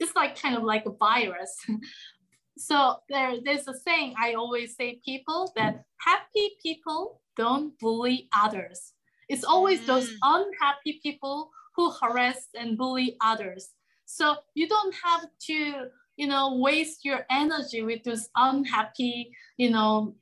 It's 0.00 0.16
like 0.16 0.40
kind 0.40 0.56
of 0.56 0.64
like 0.64 0.84
a 0.86 0.90
virus 0.90 1.56
so 2.56 2.96
there, 3.08 3.36
there's 3.42 3.68
a 3.68 3.74
saying 3.74 4.14
I 4.20 4.34
always 4.34 4.76
say 4.76 5.00
people 5.04 5.52
that 5.56 5.84
happy 5.98 6.52
people 6.62 7.20
don't 7.36 7.78
bully 7.78 8.28
others. 8.36 8.92
It's 9.28 9.44
always 9.44 9.80
mm. 9.80 9.86
those 9.86 10.12
unhappy 10.22 11.00
people 11.02 11.50
who 11.74 11.90
harass 11.90 12.48
and 12.54 12.78
bully 12.78 13.16
others. 13.20 13.70
So 14.06 14.36
you 14.54 14.68
don't 14.68 14.94
have 15.02 15.26
to, 15.46 15.86
you 16.16 16.26
know, 16.26 16.56
waste 16.56 17.04
your 17.04 17.26
energy 17.30 17.82
with 17.82 18.04
those 18.04 18.28
unhappy, 18.36 19.32
you 19.56 19.70
know, 19.70 20.14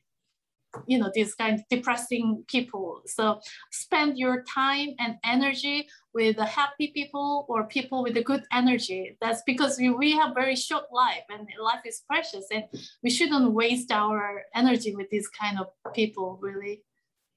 you 0.87 0.99
know, 0.99 1.11
these 1.12 1.35
kind 1.35 1.59
of 1.59 1.68
depressing 1.68 2.45
people. 2.49 3.03
So 3.07 3.40
spend 3.71 4.16
your 4.16 4.42
time 4.45 4.95
and 4.99 5.16
energy 5.25 5.88
with 6.14 6.37
the 6.37 6.44
happy 6.44 6.88
people 6.88 7.46
or 7.48 7.64
people 7.64 8.03
with 8.03 8.16
a 8.16 8.22
good 8.22 8.44
energy. 8.53 9.16
That's 9.20 9.42
because 9.46 9.79
we, 9.79 9.90
we 9.90 10.12
have 10.12 10.35
very 10.35 10.57
short 10.57 10.85
life 10.92 11.25
and 11.31 11.48
life 11.62 11.81
is 11.87 12.03
precious 12.07 12.46
and 12.53 12.64
we 13.03 13.11
shouldn't 13.11 13.53
waste 13.53 13.90
our 13.90 14.42
energy 14.55 14.94
with 14.94 15.09
these 15.11 15.29
kind 15.29 15.59
of 15.59 15.66
people 15.94 16.38
really. 16.40 16.83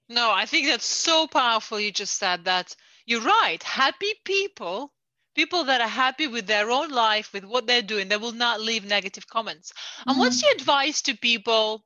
No, 0.09 0.31
I 0.31 0.45
think 0.45 0.67
that's 0.67 0.85
so 0.85 1.27
powerful. 1.27 1.79
You 1.79 1.91
just 1.91 2.17
said 2.17 2.45
that. 2.45 2.75
You're 3.07 3.21
right. 3.21 3.61
Happy 3.61 4.13
people 4.23 4.91
people 5.35 5.65
that 5.65 5.81
are 5.81 5.88
happy 5.88 6.27
with 6.27 6.47
their 6.47 6.71
own 6.71 6.89
life 6.89 7.31
with 7.33 7.43
what 7.43 7.67
they're 7.67 7.81
doing 7.81 8.07
they 8.07 8.17
will 8.17 8.31
not 8.31 8.61
leave 8.61 8.85
negative 8.85 9.27
comments 9.27 9.73
and 10.07 10.13
mm-hmm. 10.13 10.21
what's 10.21 10.41
your 10.41 10.53
advice 10.53 11.01
to 11.01 11.15
people 11.17 11.83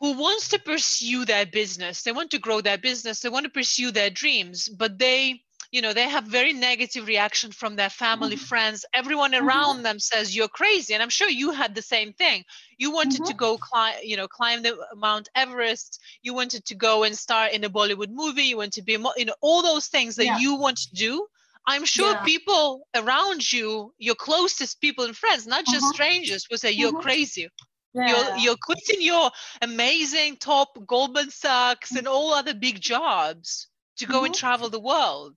who 0.00 0.12
wants 0.16 0.48
to 0.48 0.58
pursue 0.60 1.24
their 1.24 1.44
business 1.44 2.02
they 2.02 2.12
want 2.12 2.30
to 2.30 2.38
grow 2.38 2.60
their 2.60 2.78
business 2.78 3.20
they 3.20 3.28
want 3.28 3.44
to 3.44 3.50
pursue 3.50 3.90
their 3.90 4.08
dreams 4.08 4.68
but 4.68 4.98
they 4.98 5.42
you 5.74 5.82
know 5.82 5.92
they 5.92 6.08
have 6.08 6.24
very 6.24 6.52
negative 6.52 7.08
reaction 7.08 7.50
from 7.50 7.74
their 7.74 7.90
family 7.90 8.36
mm-hmm. 8.36 8.44
friends 8.44 8.84
everyone 8.94 9.32
mm-hmm. 9.32 9.46
around 9.46 9.74
mm-hmm. 9.74 9.82
them 9.82 9.98
says 9.98 10.34
you're 10.34 10.56
crazy 10.60 10.94
and 10.94 11.02
i'm 11.02 11.10
sure 11.10 11.28
you 11.28 11.50
had 11.50 11.74
the 11.74 11.82
same 11.82 12.12
thing 12.12 12.44
you 12.78 12.92
wanted 12.92 13.22
mm-hmm. 13.22 13.32
to 13.32 13.34
go 13.34 13.58
climb 13.58 13.96
you 14.02 14.16
know 14.16 14.28
climb 14.28 14.62
the 14.62 14.76
mount 14.96 15.28
everest 15.34 16.00
you 16.22 16.32
wanted 16.32 16.64
to 16.64 16.76
go 16.76 17.02
and 17.02 17.18
star 17.18 17.48
in 17.48 17.64
a 17.64 17.68
bollywood 17.68 18.10
movie 18.10 18.44
you 18.44 18.56
want 18.56 18.72
to 18.72 18.82
be 18.82 18.92
you 19.16 19.24
know 19.24 19.34
all 19.40 19.62
those 19.62 19.88
things 19.88 20.14
that 20.14 20.26
yeah. 20.26 20.38
you 20.38 20.54
want 20.54 20.76
to 20.76 20.94
do 20.94 21.26
i'm 21.66 21.84
sure 21.84 22.12
yeah. 22.12 22.22
people 22.22 22.86
around 22.94 23.52
you 23.52 23.92
your 23.98 24.14
closest 24.14 24.80
people 24.80 25.04
and 25.04 25.16
friends 25.16 25.44
not 25.44 25.64
just 25.66 25.84
uh-huh. 25.84 25.92
strangers 25.92 26.46
will 26.48 26.58
say 26.58 26.70
you're 26.70 26.92
mm-hmm. 26.92 27.08
crazy 27.08 27.48
yeah. 27.96 28.08
You're 28.08 28.38
you're 28.38 28.56
quitting 28.60 29.02
your 29.02 29.30
amazing 29.62 30.38
top 30.38 30.76
Goldman 30.84 31.30
Sachs 31.30 31.94
and 31.94 32.08
all 32.08 32.34
other 32.34 32.52
big 32.52 32.80
jobs 32.80 33.68
to 33.98 34.06
go 34.06 34.14
mm-hmm. 34.14 34.24
and 34.24 34.34
travel 34.34 34.68
the 34.68 34.80
world. 34.80 35.36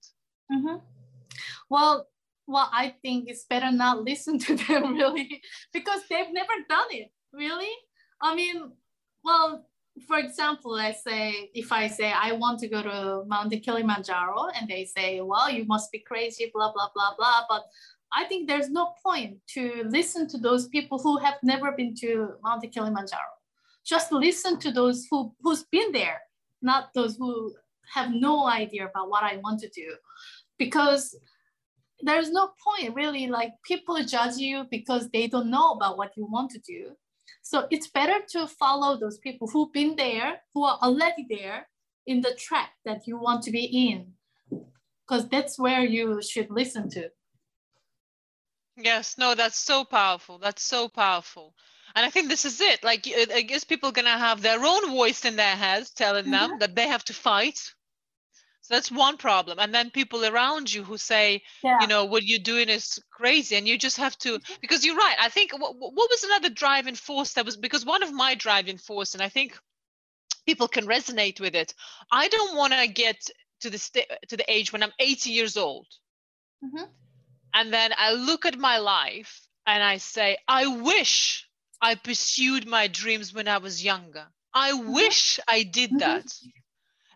Mm-hmm. 0.51 0.77
Well, 1.69 2.07
well, 2.47 2.69
I 2.71 2.95
think 3.01 3.29
it's 3.29 3.45
better 3.45 3.71
not 3.71 4.03
listen 4.03 4.39
to 4.39 4.55
them 4.67 4.93
really 4.93 5.41
because 5.73 6.01
they've 6.09 6.31
never 6.31 6.53
done 6.69 6.87
it. 6.91 7.11
Really, 7.33 7.73
I 8.21 8.33
mean, 8.35 8.71
well, 9.23 9.67
for 10.07 10.17
example, 10.17 10.75
I 10.75 10.93
say 10.93 11.49
if 11.53 11.71
I 11.71 11.87
say 11.87 12.11
I 12.11 12.31
want 12.33 12.59
to 12.59 12.67
go 12.67 12.81
to 12.81 13.23
Mount 13.27 13.51
Kilimanjaro, 13.63 14.49
and 14.55 14.69
they 14.69 14.85
say, 14.85 15.21
well, 15.21 15.49
you 15.49 15.65
must 15.65 15.91
be 15.91 15.99
crazy, 15.99 16.49
blah 16.53 16.71
blah 16.71 16.89
blah 16.93 17.15
blah, 17.17 17.41
but 17.49 17.65
I 18.13 18.23
think 18.25 18.47
there's 18.47 18.69
no 18.69 18.93
point 19.03 19.37
to 19.55 19.83
listen 19.87 20.27
to 20.29 20.37
those 20.37 20.67
people 20.67 20.97
who 20.97 21.17
have 21.17 21.35
never 21.43 21.71
been 21.73 21.93
to 21.95 22.35
Mount 22.43 22.65
Kilimanjaro. 22.71 23.21
Just 23.85 24.11
listen 24.11 24.59
to 24.59 24.71
those 24.71 25.07
who, 25.09 25.33
who's 25.41 25.63
been 25.63 25.91
there, 25.91 26.21
not 26.61 26.93
those 26.93 27.17
who 27.17 27.53
have 27.93 28.11
no 28.11 28.47
idea 28.47 28.85
about 28.87 29.09
what 29.09 29.23
I 29.23 29.37
want 29.37 29.59
to 29.61 29.69
do. 29.69 29.93
Because 30.57 31.17
there's 32.01 32.31
no 32.31 32.51
point 32.63 32.95
really 32.95 33.27
like 33.27 33.51
people 33.65 34.01
judge 34.03 34.37
you 34.37 34.65
because 34.69 35.09
they 35.09 35.27
don't 35.27 35.49
know 35.49 35.71
about 35.71 35.97
what 35.97 36.11
you 36.15 36.25
want 36.25 36.51
to 36.51 36.59
do. 36.59 36.91
So 37.41 37.67
it's 37.71 37.87
better 37.87 38.19
to 38.31 38.47
follow 38.47 38.99
those 38.99 39.17
people 39.19 39.47
who've 39.47 39.71
been 39.71 39.95
there, 39.95 40.41
who 40.53 40.63
are 40.63 40.77
already 40.81 41.25
there 41.29 41.67
in 42.05 42.21
the 42.21 42.35
track 42.37 42.71
that 42.85 43.07
you 43.07 43.17
want 43.17 43.43
to 43.43 43.51
be 43.51 43.65
in. 43.89 44.13
Because 45.07 45.27
that's 45.29 45.57
where 45.57 45.83
you 45.83 46.21
should 46.21 46.49
listen 46.51 46.89
to. 46.91 47.09
Yes, 48.75 49.17
no, 49.17 49.33
that's 49.33 49.57
so 49.57 49.83
powerful. 49.85 50.37
That's 50.37 50.61
so 50.61 50.87
powerful. 50.87 51.55
And 51.95 52.05
I 52.05 52.09
think 52.09 52.29
this 52.29 52.45
is 52.45 52.61
it. 52.61 52.83
Like, 52.83 53.07
I 53.33 53.41
guess 53.41 53.63
people 53.63 53.89
are 53.89 53.93
to 53.93 54.09
have 54.09 54.41
their 54.41 54.63
own 54.63 54.89
voice 54.91 55.25
in 55.25 55.35
their 55.35 55.55
heads 55.55 55.89
telling 55.89 56.25
mm-hmm. 56.25 56.49
them 56.49 56.59
that 56.59 56.75
they 56.75 56.87
have 56.87 57.03
to 57.05 57.13
fight. 57.13 57.73
So 58.67 58.75
that's 58.75 58.91
one 58.91 59.15
problem. 59.15 59.59
And 59.59 59.73
then 59.73 59.91
people 59.91 60.25
around 60.25 60.73
you 60.73 60.83
who 60.83 60.97
say, 60.97 61.41
yeah. 61.63 61.77
you 61.79 61.87
know, 61.87 62.03
what 62.05 62.23
you're 62.23 62.39
doing 62.39 62.67
is 62.67 62.99
crazy. 63.11 63.55
And 63.55 63.65
you 63.65 63.77
just 63.77 63.97
have 63.97 64.17
to, 64.19 64.33
mm-hmm. 64.39 64.53
because 64.61 64.85
you're 64.85 64.97
right. 64.97 65.15
I 65.19 65.29
think 65.29 65.53
what, 65.57 65.75
what 65.77 65.93
was 66.09 66.23
another 66.23 66.49
driving 66.49 66.95
force 66.95 67.33
that 67.33 67.45
was, 67.45 67.55
because 67.55 67.85
one 67.85 68.03
of 68.03 68.13
my 68.13 68.35
driving 68.35 68.77
force, 68.77 69.13
and 69.13 69.23
I 69.23 69.29
think 69.29 69.57
people 70.45 70.67
can 70.67 70.85
resonate 70.85 71.39
with 71.39 71.55
it. 71.55 71.73
I 72.11 72.27
don't 72.27 72.57
want 72.57 72.73
to 72.73 72.87
get 72.87 73.29
to 73.61 73.69
the, 73.69 73.77
st- 73.77 74.11
to 74.27 74.35
the 74.35 74.51
age 74.51 74.73
when 74.73 74.83
I'm 74.83 74.93
80 74.99 75.29
years 75.29 75.55
old. 75.55 75.87
Mm-hmm 76.63 76.83
and 77.57 77.73
then 77.73 77.91
I 77.97 78.13
look 78.13 78.45
at 78.45 78.57
my 78.57 78.77
life 78.77 79.41
and 79.65 79.83
I 79.83 79.97
say, 79.97 80.37
I 80.47 80.67
wish 80.67 81.47
I 81.81 81.95
pursued 81.95 82.67
my 82.67 82.87
dreams 82.87 83.33
when 83.33 83.47
I 83.47 83.57
was 83.57 83.83
younger. 83.83 84.27
I 84.53 84.71
mm-hmm. 84.71 84.93
wish 84.93 85.39
I 85.47 85.63
did 85.63 85.89
mm-hmm. 85.89 85.99
that. 85.99 86.25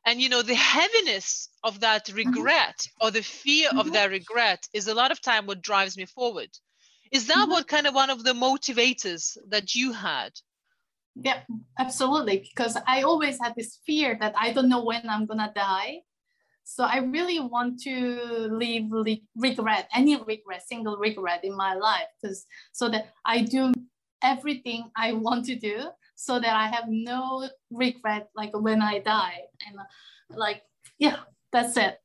And 0.05 0.19
you 0.19 0.29
know, 0.29 0.41
the 0.41 0.55
heaviness 0.55 1.49
of 1.63 1.79
that 1.81 2.07
mm-hmm. 2.07 2.17
regret 2.17 2.87
or 2.99 3.11
the 3.11 3.21
fear 3.21 3.69
of 3.77 3.93
that 3.93 4.09
regret 4.09 4.67
is 4.73 4.87
a 4.87 4.95
lot 4.95 5.11
of 5.11 5.21
time 5.21 5.45
what 5.45 5.61
drives 5.61 5.97
me 5.97 6.05
forward. 6.05 6.49
Is 7.11 7.27
that 7.27 7.47
what 7.49 7.67
kind 7.67 7.87
of 7.87 7.93
one 7.93 8.09
of 8.09 8.23
the 8.23 8.33
motivators 8.33 9.37
that 9.49 9.75
you 9.75 9.91
had? 9.91 10.31
Yeah, 11.15 11.41
absolutely. 11.77 12.37
Because 12.39 12.77
I 12.87 13.01
always 13.01 13.37
had 13.41 13.53
this 13.55 13.79
fear 13.85 14.17
that 14.21 14.33
I 14.37 14.53
don't 14.53 14.69
know 14.69 14.83
when 14.83 15.07
I'm 15.09 15.25
gonna 15.25 15.51
die. 15.53 16.01
So 16.63 16.85
I 16.85 16.99
really 16.99 17.39
want 17.39 17.81
to 17.81 18.47
leave 18.49 18.89
regret, 19.35 19.89
any 19.93 20.15
regret, 20.15 20.63
single 20.65 20.97
regret 20.97 21.43
in 21.43 21.55
my 21.55 21.73
life, 21.73 22.07
because 22.21 22.45
so 22.71 22.87
that 22.89 23.09
I 23.25 23.41
do 23.41 23.73
everything 24.23 24.89
I 24.95 25.13
want 25.13 25.45
to 25.45 25.55
do, 25.55 25.89
so 26.15 26.39
that 26.39 26.55
I 26.55 26.67
have 26.67 26.85
no 26.87 27.49
regret, 27.71 28.29
like 28.35 28.51
when 28.53 28.81
I 28.81 28.99
die, 28.99 29.41
and 29.67 29.77
like 30.37 30.63
yeah, 30.99 31.17
that's 31.51 31.77
it. 31.77 31.99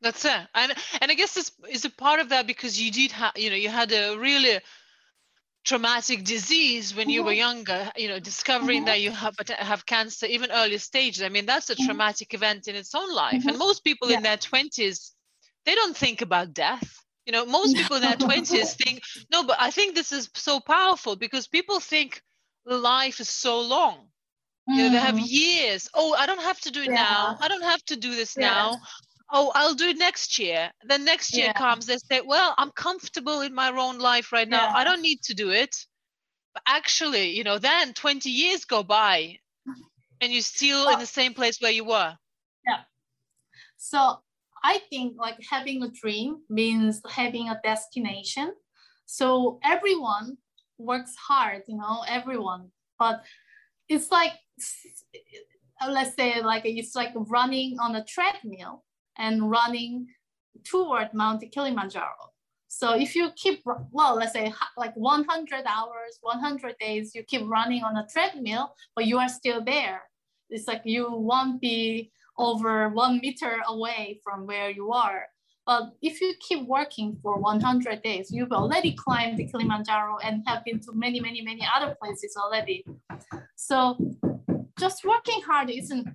That's 0.00 0.24
it. 0.24 0.48
And 0.54 0.72
and 1.00 1.10
I 1.10 1.14
guess 1.14 1.34
this 1.34 1.52
is 1.68 1.84
a 1.84 1.90
part 1.90 2.20
of 2.20 2.30
that 2.30 2.46
because 2.46 2.80
you 2.80 2.90
did 2.90 3.12
have, 3.12 3.32
you 3.36 3.50
know, 3.50 3.56
you 3.56 3.68
had 3.68 3.92
a 3.92 4.16
really 4.16 4.60
traumatic 5.64 6.24
disease 6.24 6.94
when 6.94 7.10
you 7.10 7.22
were 7.22 7.32
Mhm. 7.32 7.36
younger, 7.36 7.92
you 7.96 8.08
know, 8.08 8.18
discovering 8.18 8.80
Mhm. 8.80 8.86
that 8.86 9.00
you 9.00 9.10
have 9.10 9.36
have 9.58 9.86
cancer 9.86 10.26
even 10.26 10.50
early 10.50 10.78
stages. 10.78 11.22
I 11.22 11.28
mean, 11.28 11.46
that's 11.46 11.70
a 11.70 11.76
Mhm. 11.78 11.86
traumatic 11.86 12.34
event 12.34 12.66
in 12.68 12.74
its 12.74 12.94
own 12.94 13.12
life. 13.12 13.46
And 13.46 13.56
Mhm. 13.56 13.58
most 13.58 13.84
people 13.84 14.10
in 14.10 14.22
their 14.22 14.36
20s, 14.38 15.14
they 15.66 15.74
don't 15.74 15.96
think 15.96 16.22
about 16.22 16.54
death. 16.54 17.04
You 17.26 17.32
know, 17.32 17.44
most 17.44 17.76
people 17.76 17.96
in 17.96 18.02
their 18.02 18.16
20s 18.16 18.74
think, 18.74 19.02
no, 19.30 19.44
but 19.44 19.56
I 19.60 19.70
think 19.70 19.94
this 19.94 20.12
is 20.12 20.30
so 20.34 20.60
powerful 20.60 21.16
because 21.16 21.46
people 21.46 21.78
think 21.78 22.22
life 22.66 23.20
is 23.20 23.28
so 23.28 23.60
long. 23.60 24.08
You 24.68 24.84
know, 24.84 24.90
they 24.90 25.00
have 25.00 25.16
Mm. 25.16 25.28
years. 25.28 25.88
Oh, 25.94 26.14
I 26.14 26.26
don't 26.26 26.40
have 26.42 26.60
to 26.60 26.70
do 26.70 26.82
it 26.82 26.90
now. 26.90 27.36
I 27.40 27.48
don't 27.48 27.62
have 27.62 27.84
to 27.86 27.96
do 27.96 28.14
this 28.14 28.36
Yeah. 28.36 28.50
now. 28.50 28.78
Oh, 29.32 29.50
I'll 29.54 29.74
do 29.74 29.88
it 29.88 29.98
next 29.98 30.38
year. 30.38 30.70
Then 30.84 31.04
next 31.04 31.36
year 31.36 31.46
Yeah. 31.46 31.52
comes, 31.52 31.86
they 31.86 31.98
say, 31.98 32.20
well, 32.20 32.54
I'm 32.58 32.70
comfortable 32.72 33.40
in 33.40 33.54
my 33.54 33.70
own 33.70 33.98
life 33.98 34.32
right 34.32 34.48
now. 34.48 34.68
I 34.74 34.84
don't 34.84 35.02
need 35.02 35.22
to 35.22 35.34
do 35.34 35.50
it. 35.50 35.74
But 36.54 36.62
actually, 36.66 37.30
you 37.30 37.44
know, 37.44 37.58
then 37.58 37.94
20 37.94 38.28
years 38.30 38.64
go 38.64 38.82
by 38.82 39.38
and 40.20 40.32
you're 40.32 40.42
still 40.42 40.88
in 40.88 40.98
the 40.98 41.06
same 41.06 41.34
place 41.34 41.60
where 41.60 41.72
you 41.72 41.84
were. 41.84 42.16
Yeah. 42.66 42.82
So 43.76 44.22
I 44.62 44.78
think 44.90 45.16
like 45.16 45.38
having 45.48 45.82
a 45.82 45.90
dream 45.90 46.42
means 46.48 47.00
having 47.08 47.48
a 47.48 47.60
destination. 47.64 48.54
So 49.06 49.58
everyone 49.64 50.38
works 50.80 51.14
hard, 51.16 51.62
you 51.66 51.76
know, 51.76 52.04
everyone, 52.08 52.70
but 52.98 53.22
it's 53.88 54.10
like 54.10 54.32
let's 55.88 56.14
say 56.14 56.42
like 56.42 56.62
it's 56.64 56.94
like 56.94 57.12
running 57.14 57.78
on 57.80 57.96
a 57.96 58.04
treadmill 58.04 58.84
and 59.18 59.50
running 59.50 60.06
toward 60.64 61.12
Mount 61.14 61.44
Kilimanjaro. 61.52 62.32
So 62.68 62.94
if 62.94 63.16
you 63.16 63.30
keep 63.36 63.62
well, 63.90 64.14
let's 64.14 64.32
say 64.32 64.52
like 64.76 64.94
100 64.94 65.64
hours, 65.66 66.18
100 66.20 66.76
days, 66.78 67.14
you 67.14 67.24
keep 67.24 67.42
running 67.46 67.82
on 67.82 67.96
a 67.96 68.06
treadmill, 68.06 68.74
but 68.94 69.06
you 69.06 69.18
are 69.18 69.28
still 69.28 69.62
there. 69.64 70.02
It's 70.50 70.68
like 70.68 70.82
you 70.84 71.10
won't 71.10 71.60
be 71.60 72.12
over 72.38 72.88
one 72.88 73.20
meter 73.20 73.60
away 73.66 74.20
from 74.22 74.46
where 74.46 74.70
you 74.70 74.92
are. 74.92 75.26
But 75.66 75.92
if 76.02 76.20
you 76.20 76.34
keep 76.40 76.66
working 76.66 77.18
for 77.22 77.38
100 77.38 78.02
days, 78.02 78.30
you've 78.30 78.52
already 78.52 78.92
climbed 78.92 79.38
the 79.38 79.46
Kilimanjaro 79.46 80.18
and 80.18 80.42
have 80.46 80.64
been 80.64 80.80
to 80.80 80.92
many, 80.94 81.20
many, 81.20 81.42
many 81.42 81.66
other 81.76 81.94
places 82.02 82.36
already. 82.36 82.84
So 83.56 83.96
just 84.78 85.04
working 85.04 85.42
hard 85.42 85.70
isn't 85.70 86.08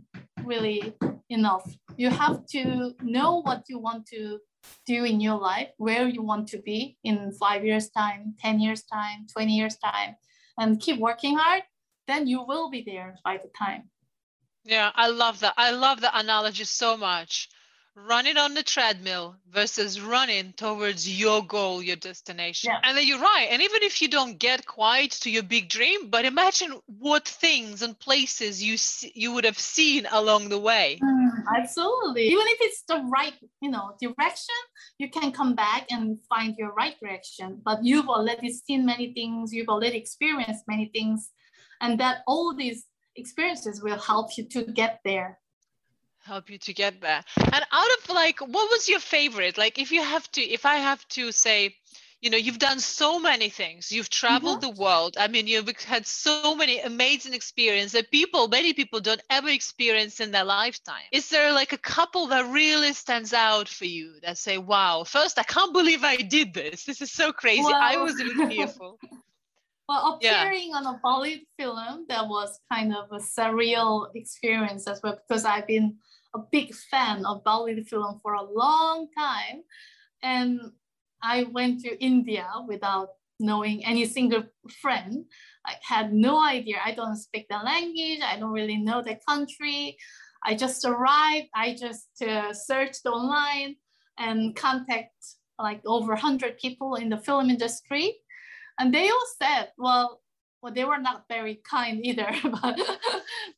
really 0.43 0.93
enough. 1.29 1.77
You 1.95 2.09
have 2.09 2.45
to 2.47 2.93
know 3.01 3.41
what 3.41 3.63
you 3.69 3.79
want 3.79 4.07
to 4.07 4.39
do 4.85 5.03
in 5.03 5.21
your 5.21 5.39
life, 5.39 5.69
where 5.77 6.07
you 6.07 6.23
want 6.23 6.47
to 6.49 6.57
be 6.57 6.97
in 7.03 7.31
five 7.33 7.63
years' 7.63 7.89
time, 7.89 8.35
10 8.39 8.59
years' 8.59 8.83
time, 8.83 9.27
20 9.31 9.53
years' 9.53 9.77
time, 9.77 10.15
and 10.57 10.79
keep 10.79 10.99
working 10.99 11.37
hard, 11.37 11.63
then 12.07 12.27
you 12.27 12.43
will 12.43 12.69
be 12.69 12.83
there 12.85 13.17
by 13.23 13.37
the 13.37 13.49
time. 13.57 13.89
Yeah, 14.63 14.91
I 14.95 15.09
love 15.09 15.39
that. 15.41 15.53
I 15.57 15.71
love 15.71 16.01
that 16.01 16.13
analogy 16.15 16.63
so 16.63 16.97
much. 16.97 17.49
Running 17.97 18.37
on 18.37 18.53
the 18.53 18.61
treadmill 18.61 19.37
versus 19.49 20.01
running 20.01 20.51
towards 20.57 21.07
your 21.07 21.41
goal, 21.45 21.81
your 21.81 21.95
destination. 21.95 22.71
Yeah. 22.71 22.79
And 22.83 22.97
then 22.97 23.07
you're 23.07 23.21
right. 23.21 23.47
And 23.49 23.61
even 23.61 23.83
if 23.83 24.01
you 24.01 24.09
don't 24.09 24.37
get 24.37 24.65
quite 24.65 25.11
to 25.11 25.31
your 25.31 25.43
big 25.43 25.69
dream, 25.69 26.09
but 26.09 26.25
imagine 26.25 26.73
what 26.87 27.25
things 27.25 27.81
and 27.81 27.97
places 27.97 28.61
you 28.61 28.75
see, 28.75 29.13
you 29.15 29.31
would 29.31 29.45
have 29.45 29.57
seen 29.57 30.07
along 30.11 30.49
the 30.49 30.59
way. 30.59 30.99
Mm, 31.01 31.45
absolutely. 31.55 32.27
Even 32.27 32.45
if 32.47 32.57
it's 32.59 32.83
the 32.83 33.01
right, 33.09 33.33
you 33.61 33.71
know, 33.71 33.95
direction, 34.01 34.55
you 34.97 35.09
can 35.09 35.31
come 35.31 35.55
back 35.55 35.87
and 35.89 36.17
find 36.27 36.55
your 36.57 36.73
right 36.73 36.99
direction. 36.99 37.61
But 37.63 37.85
you've 37.85 38.09
already 38.09 38.51
seen 38.51 38.85
many 38.85 39.13
things, 39.13 39.53
you've 39.53 39.69
already 39.69 39.97
experienced 39.97 40.65
many 40.67 40.91
things, 40.93 41.29
and 41.79 41.97
that 42.01 42.23
all 42.27 42.53
these 42.53 42.85
experiences 43.15 43.81
will 43.81 43.99
help 43.99 44.37
you 44.37 44.43
to 44.49 44.63
get 44.63 44.99
there. 45.05 45.39
Help 46.25 46.49
you 46.49 46.57
to 46.57 46.73
get 46.73 47.01
there. 47.01 47.23
And 47.37 47.65
out 47.71 47.91
of 47.97 48.09
like 48.09 48.39
what 48.39 48.69
was 48.69 48.89
your 48.89 48.99
favorite? 48.99 49.57
Like 49.57 49.79
if 49.79 49.91
you 49.91 50.01
have 50.01 50.29
to 50.31 50.41
if 50.41 50.65
i 50.65 50.75
have 50.75 51.07
to 51.09 51.31
say 51.31 51.75
you 52.21 52.29
know 52.31 52.37
you've 52.37 52.59
done 52.59 52.79
so 52.79 53.19
many 53.19 53.49
things. 53.49 53.91
You've 53.91 54.09
traveled 54.09 54.61
the 54.61 54.71
mm-hmm. 54.71 54.81
world. 54.81 55.17
I 55.19 55.27
mean 55.27 55.45
you've 55.47 55.69
had 55.81 56.07
so 56.07 56.55
many 56.55 56.79
amazing 56.79 57.33
experiences 57.33 57.91
that 57.91 58.09
people 58.09 58.47
many 58.47 58.73
people 58.73 58.99
don't 58.99 59.21
ever 59.29 59.49
experience 59.49 60.19
in 60.19 60.31
their 60.31 60.43
lifetime. 60.43 61.07
Is 61.11 61.29
there 61.29 61.53
like 61.53 61.73
a 61.73 61.77
couple 61.77 62.27
that 62.27 62.51
really 62.51 62.93
stands 62.93 63.31
out 63.33 63.69
for 63.69 63.85
you 63.85 64.15
that 64.23 64.37
say 64.37 64.57
wow 64.57 65.03
first 65.03 65.37
i 65.37 65.43
can't 65.43 65.73
believe 65.73 66.03
i 66.03 66.17
did 66.17 66.53
this. 66.53 66.85
This 66.85 67.01
is 67.01 67.11
so 67.11 67.31
crazy. 67.31 67.61
I 67.61 67.95
Well- 67.95 68.05
was 68.05 68.19
even 68.19 68.49
fearful 68.49 68.99
Well, 69.87 70.17
Yeah. 70.21 70.41
appearing 70.41 70.73
on 70.73 70.85
a 70.87 70.99
Bollywood 71.03 71.45
film, 71.59 72.05
that 72.09 72.27
was 72.27 72.59
kind 72.71 72.95
of 72.95 73.11
a 73.11 73.19
surreal 73.19 74.09
experience 74.15 74.87
as 74.87 74.99
well 75.03 75.19
because 75.27 75.45
I've 75.45 75.67
been 75.67 75.97
a 76.35 76.43
big 76.51 76.73
fan 76.73 77.25
of 77.25 77.43
Bollywood 77.43 77.87
film 77.87 78.19
for 78.21 78.33
a 78.33 78.43
long 78.43 79.07
time. 79.17 79.63
And 80.21 80.59
I 81.23 81.43
went 81.43 81.81
to 81.81 82.03
India 82.03 82.47
without 82.67 83.09
knowing 83.39 83.85
any 83.85 84.05
single 84.05 84.43
friend. 84.81 85.25
I 85.65 85.73
had 85.81 86.13
no 86.13 86.43
idea. 86.43 86.77
I 86.83 86.93
don't 86.93 87.17
speak 87.17 87.47
the 87.49 87.57
language. 87.57 88.21
I 88.23 88.37
don't 88.39 88.51
really 88.51 88.77
know 88.77 89.01
the 89.01 89.17
country. 89.27 89.97
I 90.43 90.55
just 90.55 90.85
arrived. 90.85 91.47
I 91.55 91.75
just 91.75 92.21
uh, 92.21 92.53
searched 92.53 93.05
online 93.05 93.75
and 94.17 94.55
contact 94.55 95.15
like 95.57 95.81
over 95.85 96.13
100 96.13 96.57
people 96.59 96.95
in 96.95 97.09
the 97.09 97.17
film 97.17 97.49
industry 97.49 98.15
and 98.79 98.93
they 98.93 99.09
all 99.09 99.27
said, 99.41 99.69
well, 99.77 100.21
well, 100.65 100.73
they 100.73 100.83
were 100.83 100.97
not 100.97 101.25
very 101.29 101.61
kind 101.63 102.03
either, 102.03 102.27
but, 102.43 102.79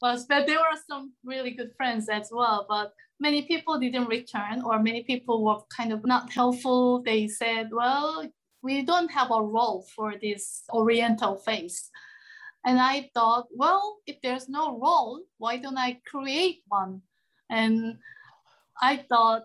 but 0.02 0.28
there 0.28 0.58
were 0.58 0.78
some 0.90 1.14
really 1.24 1.52
good 1.52 1.72
friends 1.78 2.10
as 2.10 2.28
well. 2.34 2.66
But 2.68 2.92
many 3.18 3.44
people 3.44 3.80
didn't 3.80 4.10
return, 4.10 4.62
or 4.62 4.84
many 4.84 5.04
people 5.04 5.46
were 5.46 5.62
kind 5.70 5.94
of 5.94 6.06
not 6.06 6.34
helpful. 6.34 7.02
They 7.02 7.30
said, 7.30 7.70
well, 7.72 8.28
we 8.62 8.82
don't 8.82 9.10
have 9.10 9.32
a 9.32 9.42
role 9.42 9.88
for 9.96 10.16
this 10.22 10.64
Oriental 10.74 11.38
face. 11.38 11.90
And 12.66 12.78
I 12.78 13.10
thought, 13.14 13.48
well, 13.52 14.00
if 14.06 14.18
there's 14.22 14.50
no 14.50 14.78
role, 14.78 15.22
why 15.38 15.56
don't 15.56 15.78
I 15.78 16.02
create 16.12 16.64
one? 16.68 17.04
And 17.50 18.00
I 18.82 18.98
thought, 19.08 19.44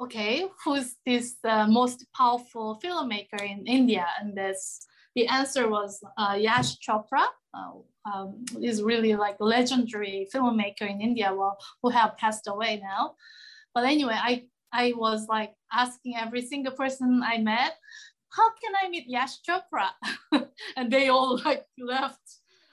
okay, 0.00 0.44
who's 0.64 0.96
this 1.06 1.36
uh, 1.44 1.68
most 1.68 2.04
powerful 2.16 2.80
filmmaker 2.82 3.40
in 3.40 3.64
India? 3.68 4.08
And 4.20 4.36
this, 4.36 4.88
the 5.14 5.26
answer 5.26 5.68
was 5.68 6.02
uh, 6.16 6.36
Yash 6.38 6.78
Chopra. 6.78 7.26
Uh, 7.52 7.80
um, 8.04 8.44
is 8.62 8.82
really 8.82 9.14
like 9.14 9.36
legendary 9.40 10.28
filmmaker 10.32 10.88
in 10.88 11.00
India 11.00 11.34
well, 11.34 11.58
who 11.82 11.90
have 11.90 12.16
passed 12.16 12.46
away 12.46 12.80
now. 12.82 13.14
But 13.74 13.84
anyway, 13.84 14.16
I, 14.16 14.44
I 14.72 14.92
was 14.96 15.26
like 15.28 15.52
asking 15.72 16.16
every 16.16 16.42
single 16.42 16.72
person 16.72 17.22
I 17.24 17.38
met, 17.38 17.76
how 18.30 18.48
can 18.62 18.72
I 18.82 18.88
meet 18.88 19.08
Yash 19.08 19.42
Chopra? 19.42 19.90
and 20.76 20.90
they 20.90 21.08
all 21.08 21.40
like 21.44 21.66
left. 21.78 22.20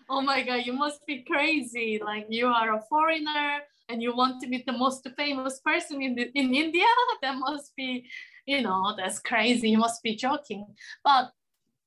Oh 0.10 0.22
my 0.22 0.44
God, 0.44 0.66
you 0.66 0.74
must 0.74 1.06
be 1.06 1.24
crazy. 1.24 2.00
Like 2.04 2.28
you 2.30 2.48
are 2.48 2.76
a 2.76 2.82
foreigner 2.90 3.60
and 3.90 4.02
you 4.02 4.16
want 4.16 4.42
to 4.42 4.48
meet 4.48 4.66
the 4.66 4.78
most 4.78 5.08
famous 5.18 5.60
person 5.60 6.02
in, 6.02 6.16
the, 6.16 6.32
in 6.36 6.54
India? 6.54 6.86
That 7.22 7.36
must 7.38 7.76
be, 7.76 8.08
you 8.46 8.62
know, 8.62 8.94
that's 8.96 9.20
crazy. 9.20 9.70
You 9.70 9.80
must 9.80 10.04
be 10.04 10.16
joking. 10.16 10.66
But 11.04 11.32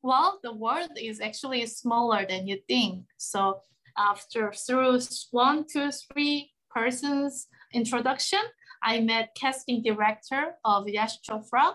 well, 0.03 0.41
the 0.43 0.53
world 0.53 0.91
is 0.97 1.21
actually 1.21 1.67
smaller 1.67 2.27
than 2.27 2.47
you 2.47 2.59
think. 2.69 3.05
So 3.19 3.61
after 3.97 4.53
through 4.53 5.01
one, 5.31 5.65
two, 5.71 5.91
three 5.91 6.51
persons 6.71 7.49
introduction, 7.73 8.41
I 8.83 9.01
met 9.01 9.37
casting 9.37 9.83
director 9.83 10.55
of 10.65 10.89
Yash 10.89 11.21
Chopra. 11.23 11.75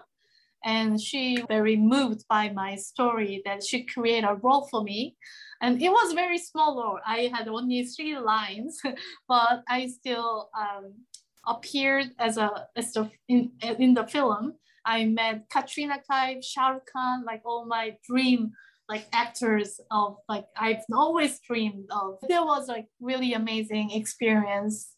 And 0.64 1.00
she 1.00 1.44
very 1.48 1.76
moved 1.76 2.26
by 2.28 2.50
my 2.50 2.76
story 2.76 3.44
that 3.46 3.64
she 3.64 3.84
created 3.84 4.28
a 4.28 4.34
role 4.34 4.68
for 4.72 4.84
me. 4.84 5.16
And 5.62 5.80
it 5.80 5.90
was 5.90 6.14
very 6.14 6.40
small 6.40 6.82
role. 6.82 7.00
I 7.06 7.30
had 7.32 7.48
only 7.48 7.84
three 7.84 8.18
lines, 8.18 8.82
but 9.28 9.64
I 9.70 9.86
still 9.86 10.50
um, 10.60 10.94
appeared 11.46 12.08
as 12.18 12.38
a, 12.38 12.66
as 12.76 12.94
the, 12.94 13.12
in, 13.28 13.52
in 13.62 13.94
the 13.94 14.08
film. 14.08 14.56
I 14.86 15.06
met 15.06 15.50
Katrina 15.50 16.00
Kaif, 16.10 16.44
Shah 16.44 16.70
Rukh 16.70 16.90
Khan, 16.92 17.24
like 17.26 17.42
all 17.46 17.66
my 17.66 17.98
dream 18.08 18.52
like 18.88 19.08
actors 19.14 19.80
of 19.90 20.18
like 20.30 20.46
I've 20.56 20.84
always 20.94 21.40
dreamed 21.40 21.90
of. 21.92 22.20
There 22.28 22.44
was 22.44 22.68
like 22.68 22.88
really 23.00 23.34
amazing 23.34 23.92
experience. 23.92 24.92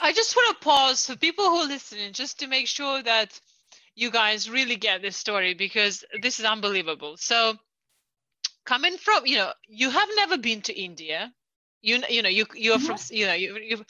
I 0.00 0.12
just 0.12 0.36
want 0.36 0.56
to 0.56 0.64
pause 0.64 1.06
for 1.06 1.16
people 1.16 1.44
who 1.44 1.56
are 1.56 1.68
listening 1.68 2.12
just 2.12 2.38
to 2.40 2.46
make 2.46 2.68
sure 2.68 3.02
that 3.02 3.38
you 3.94 4.10
guys 4.10 4.48
really 4.48 4.76
get 4.76 5.02
this 5.02 5.16
story 5.16 5.54
because 5.54 6.04
this 6.22 6.38
is 6.38 6.44
unbelievable. 6.44 7.16
So 7.16 7.54
coming 8.64 8.96
from, 8.96 9.26
you 9.26 9.36
know, 9.36 9.52
you 9.66 9.90
have 9.90 10.08
never 10.14 10.38
been 10.38 10.62
to 10.62 10.80
India. 10.80 11.32
You 11.82 12.02
you 12.08 12.22
know, 12.22 12.28
you 12.28 12.46
you're 12.54 12.78
from, 12.78 12.96
mm-hmm. 12.96 13.14
you 13.14 13.26
know, 13.26 13.34
you 13.34 13.58
you 13.58 13.84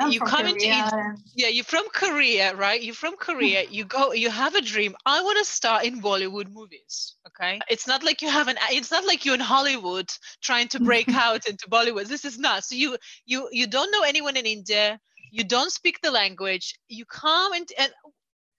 I'm 0.00 0.10
you 0.12 0.20
come 0.20 0.46
into 0.46 0.60
Korea. 0.60 0.90
And- 0.92 1.18
yeah 1.34 1.48
you're 1.48 1.64
from 1.64 1.84
korea 1.92 2.54
right? 2.54 2.82
You're 2.82 2.94
from 2.94 3.16
korea. 3.16 3.64
You 3.70 3.84
go 3.84 4.12
you 4.12 4.30
have 4.30 4.54
a 4.54 4.60
dream. 4.60 4.94
I 5.06 5.22
want 5.22 5.38
to 5.38 5.44
star 5.44 5.82
in 5.84 6.00
bollywood 6.00 6.50
movies 6.52 7.16
okay? 7.28 7.60
It's 7.68 7.86
not 7.86 8.02
like 8.04 8.22
you 8.22 8.28
have 8.28 8.48
an 8.48 8.58
it's 8.70 8.90
not 8.90 9.04
like 9.04 9.24
you're 9.24 9.34
in 9.34 9.40
hollywood 9.40 10.08
trying 10.42 10.68
to 10.68 10.80
break 10.80 11.08
out 11.26 11.46
into 11.46 11.68
bollywood. 11.68 12.06
This 12.08 12.24
is 12.24 12.38
not. 12.38 12.64
So 12.64 12.74
you 12.74 12.96
you 13.26 13.48
you 13.52 13.66
don't 13.66 13.90
know 13.90 14.02
anyone 14.02 14.36
in 14.36 14.46
india. 14.46 15.00
You 15.30 15.44
don't 15.44 15.72
speak 15.72 16.00
the 16.02 16.10
language. 16.10 16.78
You 16.88 17.04
come 17.06 17.52
and 17.52 17.68
and 17.78 17.92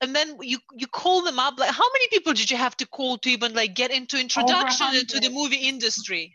and 0.01 0.15
then 0.15 0.37
you 0.41 0.59
you 0.75 0.87
call 0.87 1.21
them 1.23 1.39
up. 1.39 1.57
Like 1.57 1.69
how 1.71 1.89
many 1.93 2.07
people 2.09 2.33
did 2.33 2.51
you 2.51 2.57
have 2.57 2.75
to 2.77 2.87
call 2.87 3.17
to 3.19 3.29
even 3.29 3.53
like 3.53 3.73
get 3.75 3.91
into 3.91 4.19
introduction 4.19 4.87
into 4.95 5.19
the 5.19 5.29
movie 5.29 5.67
industry 5.67 6.33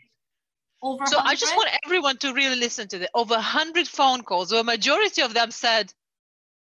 over 0.81 1.05
so 1.05 1.19
I 1.25 1.35
just 1.35 1.55
want 1.55 1.69
everyone 1.85 2.17
to 2.17 2.33
really 2.33 2.55
listen 2.55 2.87
to 2.89 2.99
this. 2.99 3.09
Over 3.13 3.35
100 3.35 3.87
phone 3.87 4.21
calls, 4.23 4.49
the 4.49 4.63
majority 4.63 5.21
of 5.21 5.33
them 5.33 5.51
said, 5.51 5.93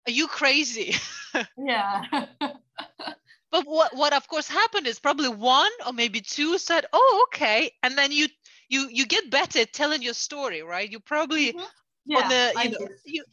Are 0.06 0.12
you 0.12 0.26
crazy? 0.28 0.94
yeah 1.56 2.02
but 3.50 3.64
what, 3.66 3.94
what 3.96 4.12
of 4.12 4.26
course 4.28 4.48
happened 4.48 4.86
is 4.86 5.00
probably 5.00 5.28
one 5.28 5.70
or 5.86 5.92
maybe 5.92 6.20
two 6.20 6.58
said, 6.58 6.86
Oh, 6.92 7.26
okay. 7.28 7.72
And 7.82 7.96
then 7.96 8.12
you 8.12 8.28
you 8.68 8.88
you 8.90 9.06
get 9.06 9.30
better 9.30 9.60
at 9.60 9.72
telling 9.72 10.02
your 10.02 10.14
story, 10.14 10.62
right? 10.62 10.90
You 10.90 11.00
probably 11.00 11.56
Mhm. 11.56 11.66
yeah 12.06 12.22
on 12.22 12.28
the 12.28 12.52
you 12.56 12.70
know, 12.70 12.78
you, 13.04 13.24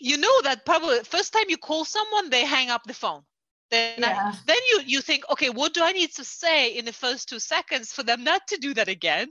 you 0.00 0.16
know 0.18 0.42
that 0.42 0.64
probably 0.66 1.00
first 1.04 1.32
time 1.32 1.44
you 1.48 1.58
call 1.58 1.84
someone, 1.84 2.30
they 2.30 2.44
hang 2.44 2.70
up 2.70 2.84
the 2.84 2.94
phone. 2.94 3.24
Then 3.70 3.90
yeah 3.96 4.32
then 4.44 4.56
you 4.70 4.82
you 4.86 5.00
think, 5.02 5.24
okay, 5.30 5.50
what 5.50 5.74
do 5.74 5.82
I 5.82 5.92
need 5.92 6.12
to 6.14 6.24
say 6.24 6.76
in 6.76 6.84
the 6.84 6.92
first 6.92 7.28
two 7.28 7.40
seconds 7.40 7.92
for 7.92 8.02
them 8.02 8.24
not 8.24 8.46
to 8.48 8.56
do 8.56 8.74
that 8.74 8.88
again? 8.88 9.28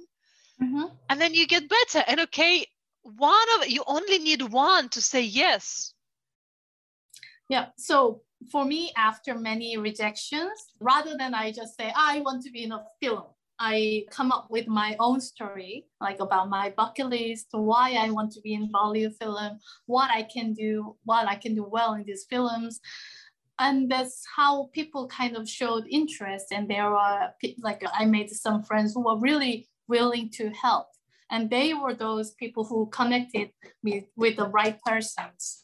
Mhm. 0.62 0.92
and 1.10 1.22
then 1.22 1.34
you 1.34 1.48
get 1.48 1.70
better 1.70 2.04
and 2.08 2.20
okay 2.20 2.66
one 3.04 3.48
of 3.56 3.68
you 3.68 3.84
only 3.88 4.20
need 4.20 4.42
one 4.42 4.90
to 4.90 5.02
say 5.02 5.22
yes 5.22 5.94
Yeah. 7.50 7.68
So 7.78 8.22
for 8.52 8.66
me, 8.66 8.92
after 8.96 9.36
many 9.36 9.78
rejections, 9.78 10.52
rather 10.80 11.16
than 11.18 11.34
I 11.34 11.52
just 11.52 11.76
say, 11.78 11.92
I 11.96 12.20
want 12.22 12.44
to 12.44 12.52
be 12.52 12.64
in 12.64 12.72
a 12.72 12.84
film, 13.02 13.24
I 13.60 14.06
come 14.12 14.32
up 14.32 14.48
with 14.52 14.68
my 14.68 14.96
own 15.00 15.20
story, 15.20 15.86
like 16.00 16.20
about 16.20 16.50
my 16.50 16.74
bucket 16.78 17.08
list, 17.08 17.48
why 17.52 17.94
I 17.94 18.12
want 18.12 18.32
to 18.34 18.42
be 18.42 18.54
in 18.54 18.72
Bollywood 18.72 19.16
film, 19.18 19.60
what 19.88 20.12
I 20.12 20.24
can 20.24 20.54
do, 20.54 20.96
what 21.06 21.28
I 21.28 21.36
can 21.36 21.56
do 21.56 21.64
well 21.64 21.94
in 21.96 22.04
these 22.04 22.26
films. 22.30 22.80
And 23.60 23.90
that's 23.90 24.24
how 24.36 24.70
people 24.74 25.08
kind 25.08 25.36
of 25.36 25.50
showed 25.50 25.88
interest. 25.90 26.48
And 26.52 26.70
there 26.70 26.86
are 26.86 27.34
like 27.60 27.84
I 27.92 28.06
made 28.06 28.30
some 28.30 28.62
friends 28.62 28.94
who 28.94 29.06
were 29.06 29.18
really 29.20 29.68
willing 29.88 30.30
to 30.32 30.50
help. 30.50 30.88
And 31.30 31.50
they 31.50 31.74
were 31.74 31.94
those 31.94 32.32
people 32.32 32.64
who 32.64 32.88
connected 32.88 33.52
me 33.84 34.08
with 34.16 34.38
the 34.38 34.48
right 34.48 34.80
persons. 34.84 35.64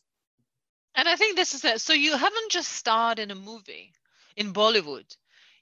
and 0.96 1.08
i 1.10 1.16
think 1.16 1.36
this 1.36 1.54
is 1.56 1.66
it 1.66 1.82
so 1.82 1.94
you 1.94 2.16
haven't 2.18 2.52
just 2.52 2.72
starred 2.72 3.20
in 3.20 3.32
a 3.32 3.36
movie 3.36 3.92
in 4.36 4.54
bollywood 4.54 5.10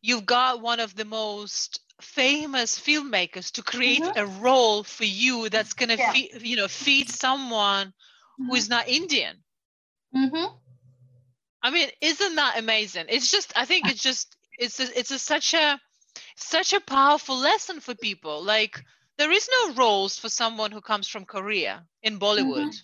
you've 0.01 0.25
got 0.25 0.61
one 0.61 0.79
of 0.81 0.95
the 0.95 1.05
most 1.05 1.79
famous 2.01 2.77
filmmakers 2.77 3.51
to 3.51 3.61
create 3.63 4.01
Mhm. 4.03 4.17
a 4.17 4.25
role 4.41 4.83
for 4.83 5.05
you 5.05 5.47
that's 5.49 5.73
going 5.73 5.89
to 5.89 5.97
Yeah. 5.97 6.11
feed 6.11 6.41
you 6.41 6.55
know 6.57 6.67
feed 6.67 7.07
someone 7.09 7.93
who 8.37 8.55
is 8.55 8.67
not 8.69 8.87
indian 8.89 9.37
Mm-hmm. 10.15 10.47
I 11.63 11.69
mean, 11.69 11.89
isn't 12.01 12.35
that 12.35 12.57
amazing? 12.57 13.05
It's 13.07 13.29
just, 13.31 13.53
I 13.55 13.65
think 13.65 13.87
it's 13.87 14.01
just, 14.01 14.35
it's 14.57 14.79
a, 14.79 14.99
it's 14.99 15.11
a, 15.11 15.19
such 15.19 15.53
a, 15.53 15.79
such 16.35 16.73
a 16.73 16.79
powerful 16.79 17.37
lesson 17.37 17.79
for 17.79 17.95
people. 17.95 18.41
Like, 18.43 18.83
there 19.17 19.31
is 19.31 19.49
no 19.51 19.73
roles 19.73 20.17
for 20.17 20.29
someone 20.29 20.71
who 20.71 20.81
comes 20.81 21.07
from 21.07 21.25
Korea 21.25 21.87
in 22.01 22.19
Bollywood, 22.19 22.75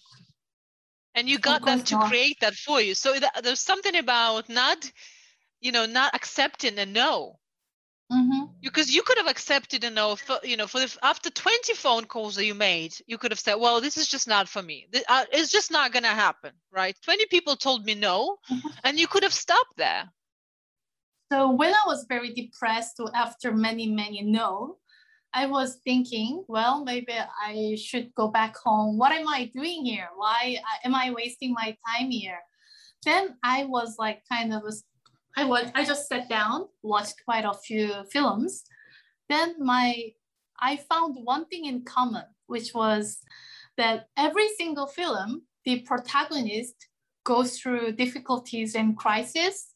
and 1.16 1.30
you 1.30 1.38
got 1.40 1.66
them 1.66 1.82
to 1.84 1.96
not. 1.96 1.98
create 1.98 2.40
that 2.42 2.56
for 2.56 2.80
you. 2.82 2.94
So 2.94 3.14
th- 3.14 3.32
there's 3.44 3.60
something 3.60 3.96
about 3.96 4.50
not, 4.50 4.92
you 5.60 5.72
know, 5.72 5.86
not 5.86 6.14
accepting 6.16 6.78
a 6.80 6.86
no, 6.86 7.40
Mm-hmm. 8.12 8.46
because 8.62 8.94
you 8.94 9.04
could 9.04 9.18
have 9.18 9.28
accepted 9.28 9.84
a 9.84 9.90
no, 9.90 10.16
for, 10.16 10.40
you 10.44 10.58
know, 10.58 10.68
for 10.68 10.80
the, 10.80 10.98
after 11.04 11.30
20 11.30 11.74
phone 11.74 12.06
calls 12.06 12.36
that 12.36 12.46
you 12.46 12.54
made, 12.56 12.94
you 13.08 13.18
could 13.18 13.32
have 13.32 13.40
said, 13.40 13.56
well, 13.56 13.80
this 13.82 13.98
is 13.98 14.08
just 14.08 14.28
not 14.28 14.48
for 14.48 14.62
me. 14.62 14.88
Uh, 15.08 15.26
It's 15.32 15.52
just 15.52 15.72
not 15.72 15.92
gonna 15.92 16.08
happen, 16.08 16.54
right? 16.72 16.96
20 17.04 17.26
people 17.28 17.56
told 17.56 17.86
me 17.86 17.94
no, 17.96 18.38
Mhm. 18.50 18.72
and 18.84 19.00
you 19.00 19.08
could 19.08 19.24
have 19.24 19.34
stopped 19.34 19.78
there. 19.78 20.10
So 21.32 21.52
when 21.52 21.74
I 21.74 21.84
was 21.86 22.06
very 22.08 22.34
depressed 22.34 23.02
after 23.14 23.52
many, 23.52 23.88
many 23.88 24.22
no, 24.22 24.78
I 25.34 25.46
was 25.46 25.80
thinking, 25.84 26.46
well, 26.48 26.84
maybe 26.84 27.14
I 27.14 27.78
should 27.80 28.14
go 28.16 28.30
back 28.30 28.56
home. 28.56 28.98
What 28.98 29.12
am 29.12 29.28
I 29.28 29.52
doing 29.54 29.86
here? 29.86 30.08
Why 30.16 30.58
uh, 30.58 30.88
am 30.88 30.96
I 30.96 31.12
wasting 31.12 31.54
my 31.54 31.76
time 31.86 32.12
here? 32.12 32.40
Then 33.04 33.36
I 33.44 33.66
was 33.66 33.98
like 34.00 34.24
kind 34.32 34.54
of, 34.54 34.64
I 35.36 35.44
was, 35.44 35.70
I 35.76 35.84
just 35.84 36.08
sat 36.08 36.30
down, 36.30 36.68
watched 36.82 37.16
quite 37.26 37.46
a 37.46 37.54
few 37.54 37.94
films. 38.12 38.64
Then 39.30 39.56
my, 39.60 40.14
I 40.60 40.78
found 40.90 41.18
one 41.24 41.46
thing 41.46 41.66
in 41.66 41.84
common, 41.84 42.24
which 42.48 42.74
was 42.74 43.20
that 43.76 44.08
every 44.16 44.48
single 44.58 44.88
film, 44.88 45.44
the 45.66 45.82
protagonist 45.82 46.88
goes 47.26 47.60
through 47.60 47.92
difficulties 47.92 48.76
and 48.76 48.98
crisis. 48.98 49.74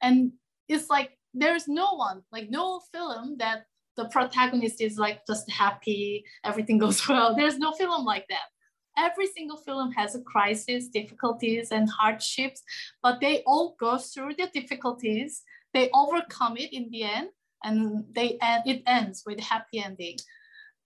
And 0.00 0.32
it's 0.68 0.90
like 0.90 1.16
there's 1.34 1.68
no 1.68 1.94
one, 1.94 2.22
like 2.32 2.50
no 2.50 2.80
film 2.92 3.36
that 3.38 3.64
the 3.96 4.06
protagonist 4.06 4.80
is 4.80 4.98
like 4.98 5.20
just 5.26 5.50
happy, 5.50 6.24
everything 6.44 6.78
goes 6.84 7.06
well. 7.08 7.34
There's 7.34 7.58
no 7.58 7.72
film 7.72 8.04
like 8.04 8.26
that. 8.28 8.48
Every 8.96 9.26
single 9.28 9.58
film 9.58 9.92
has 9.92 10.14
a 10.14 10.22
crisis, 10.22 10.88
difficulties, 10.88 11.70
and 11.70 11.88
hardships, 11.88 12.62
but 13.02 13.20
they 13.20 13.42
all 13.46 13.76
go 13.78 13.98
through 13.98 14.34
the 14.34 14.48
difficulties. 14.52 15.42
They 15.72 15.88
overcome 15.94 16.56
it 16.56 16.72
in 16.72 16.90
the 16.90 17.04
end, 17.04 17.28
and 17.62 18.04
they 18.12 18.38
and 18.42 18.66
it 18.66 18.82
ends 18.86 19.22
with 19.24 19.38
happy 19.38 19.78
ending. 19.84 20.16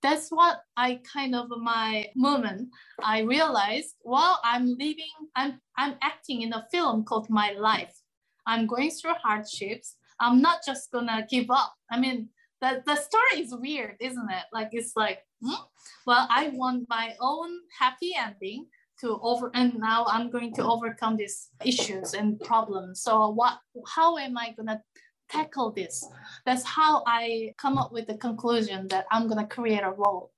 That's 0.02 0.28
what 0.28 0.60
I 0.76 1.00
kind 1.10 1.34
of 1.34 1.48
my 1.50 2.06
moment. 2.14 2.68
I 3.02 3.20
realized 3.20 3.94
while 4.02 4.40
I'm 4.44 4.66
living, 4.66 5.14
I'm 5.36 5.60
I'm 5.78 5.94
acting 6.02 6.42
in 6.42 6.52
a 6.52 6.66
film 6.70 7.04
called 7.04 7.30
My 7.30 7.52
Life. 7.52 8.01
I'm 8.46 8.66
going 8.66 8.90
through 8.90 9.14
hardships. 9.22 9.96
I'm 10.20 10.40
not 10.40 10.60
just 10.66 10.90
gonna 10.90 11.26
give 11.28 11.50
up. 11.50 11.74
I 11.90 11.98
mean, 11.98 12.28
the, 12.60 12.82
the 12.86 12.96
story 12.96 13.42
is 13.42 13.54
weird, 13.54 13.96
isn't 14.00 14.30
it? 14.30 14.44
Like 14.52 14.68
it's 14.72 14.92
like, 14.96 15.18
hmm? 15.42 15.62
well, 16.06 16.26
I 16.30 16.50
want 16.54 16.86
my 16.88 17.14
own 17.20 17.50
happy 17.78 18.14
ending 18.16 18.66
to 19.00 19.18
over, 19.20 19.50
and 19.54 19.74
now 19.78 20.06
I'm 20.08 20.30
going 20.30 20.54
to 20.54 20.64
overcome 20.64 21.16
these 21.16 21.48
issues 21.64 22.14
and 22.14 22.38
problems. 22.40 23.02
So 23.02 23.30
what? 23.30 23.58
How 23.86 24.16
am 24.16 24.38
I 24.38 24.54
gonna 24.56 24.80
tackle 25.28 25.72
this? 25.72 26.06
That's 26.46 26.64
how 26.64 27.02
I 27.06 27.52
come 27.58 27.78
up 27.78 27.92
with 27.92 28.06
the 28.06 28.16
conclusion 28.16 28.88
that 28.88 29.06
I'm 29.10 29.28
gonna 29.28 29.46
create 29.46 29.82
a 29.82 29.90
role. 29.90 30.30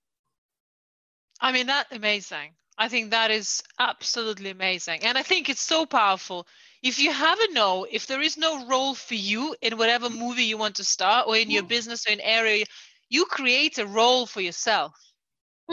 I 1.40 1.52
mean, 1.52 1.66
that 1.66 1.88
amazing. 1.92 2.54
I 2.78 2.88
think 2.88 3.10
that 3.10 3.30
is 3.30 3.62
absolutely 3.78 4.50
amazing. 4.50 5.04
And 5.04 5.16
I 5.16 5.22
think 5.22 5.48
it's 5.48 5.60
so 5.60 5.86
powerful. 5.86 6.46
If 6.84 7.00
you 7.00 7.12
have 7.12 7.40
a 7.40 7.52
no, 7.52 7.86
if 7.90 8.06
there 8.06 8.22
is 8.22 8.36
no 8.36 8.66
role 8.68 8.94
for 8.94 9.14
you 9.16 9.56
in 9.62 9.78
whatever 9.78 10.10
movie 10.10 10.44
you 10.44 10.58
want 10.58 10.76
to 10.76 10.84
start 10.84 11.26
or 11.26 11.36
in 11.36 11.50
your 11.50 11.62
Mhm. 11.62 11.68
business 11.68 12.06
or 12.06 12.12
in 12.12 12.20
area, 12.20 12.66
you 13.08 13.24
create 13.26 13.78
a 13.78 13.86
role 13.86 14.26
for 14.26 14.42
yourself, 14.42 14.94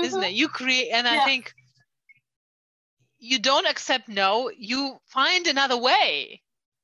isn't 0.02 0.24
it? 0.24 0.34
You 0.34 0.50
create, 0.50 0.89
and 0.91 1.08
I 1.08 1.19
think 1.19 1.54
you 3.19 3.39
don't 3.39 3.67
accept 3.67 4.10
no, 4.10 4.50
you 4.58 5.00
find 5.08 5.47
another 5.47 5.78
way. 5.78 6.41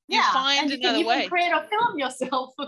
You 0.09 0.21
yeah, 0.21 0.31
find 0.33 0.63
and 0.63 0.71
you 0.71 0.79
can 0.79 0.95
even 0.97 1.07
way. 1.07 1.27
create 1.29 1.51
a 1.51 1.61
film 1.67 1.97
yourself. 1.99 2.53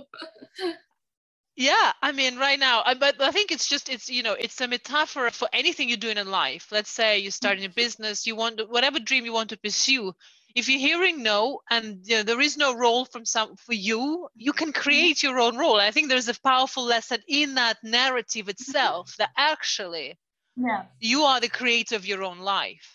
Yeah, 1.56 1.91
I 2.02 2.13
mean, 2.13 2.38
right 2.38 2.60
now, 2.60 2.84
but 3.00 3.22
I 3.22 3.32
think 3.32 3.52
it's 3.52 3.67
just 3.67 3.89
it's 3.89 4.10
you 4.10 4.24
know 4.24 4.34
it's 4.34 4.62
a 4.62 4.67
metaphor 4.67 5.30
for 5.32 5.50
anything 5.52 5.89
you're 5.89 5.98
doing 5.98 6.17
in 6.17 6.32
life. 6.32 6.72
Let's 6.72 6.89
say 6.89 7.19
you're 7.19 7.32
starting 7.32 7.65
a 7.65 7.69
business, 7.69 8.26
you 8.26 8.36
want 8.36 8.62
whatever 8.69 9.00
dream 9.00 9.26
you 9.26 9.34
want 9.34 9.50
to 9.50 9.58
pursue. 9.58 10.13
If 10.56 10.67
you're 10.67 10.79
hearing 10.79 11.21
no 11.21 11.62
and 11.69 12.00
you 12.04 12.17
know, 12.17 12.23
there 12.23 12.41
is 12.41 12.58
no 12.58 12.75
role 12.75 13.06
from 13.06 13.25
some 13.25 13.56
for 13.56 13.73
you, 13.73 14.27
you 14.35 14.52
can 14.54 14.73
create 14.73 15.21
your 15.21 15.39
own 15.39 15.58
role. 15.58 15.79
I 15.79 15.91
think 15.91 16.10
there's 16.10 16.27
a 16.27 16.41
powerful 16.41 16.83
lesson 16.83 17.19
in 17.27 17.56
that 17.56 17.77
narrative 17.83 18.50
itself 18.50 19.15
that 19.17 19.29
actually 19.37 20.17
yeah. 20.56 20.85
you 21.00 21.21
are 21.21 21.39
the 21.39 21.50
creator 21.50 21.95
of 21.95 22.06
your 22.06 22.23
own 22.23 22.39
life. 22.39 22.87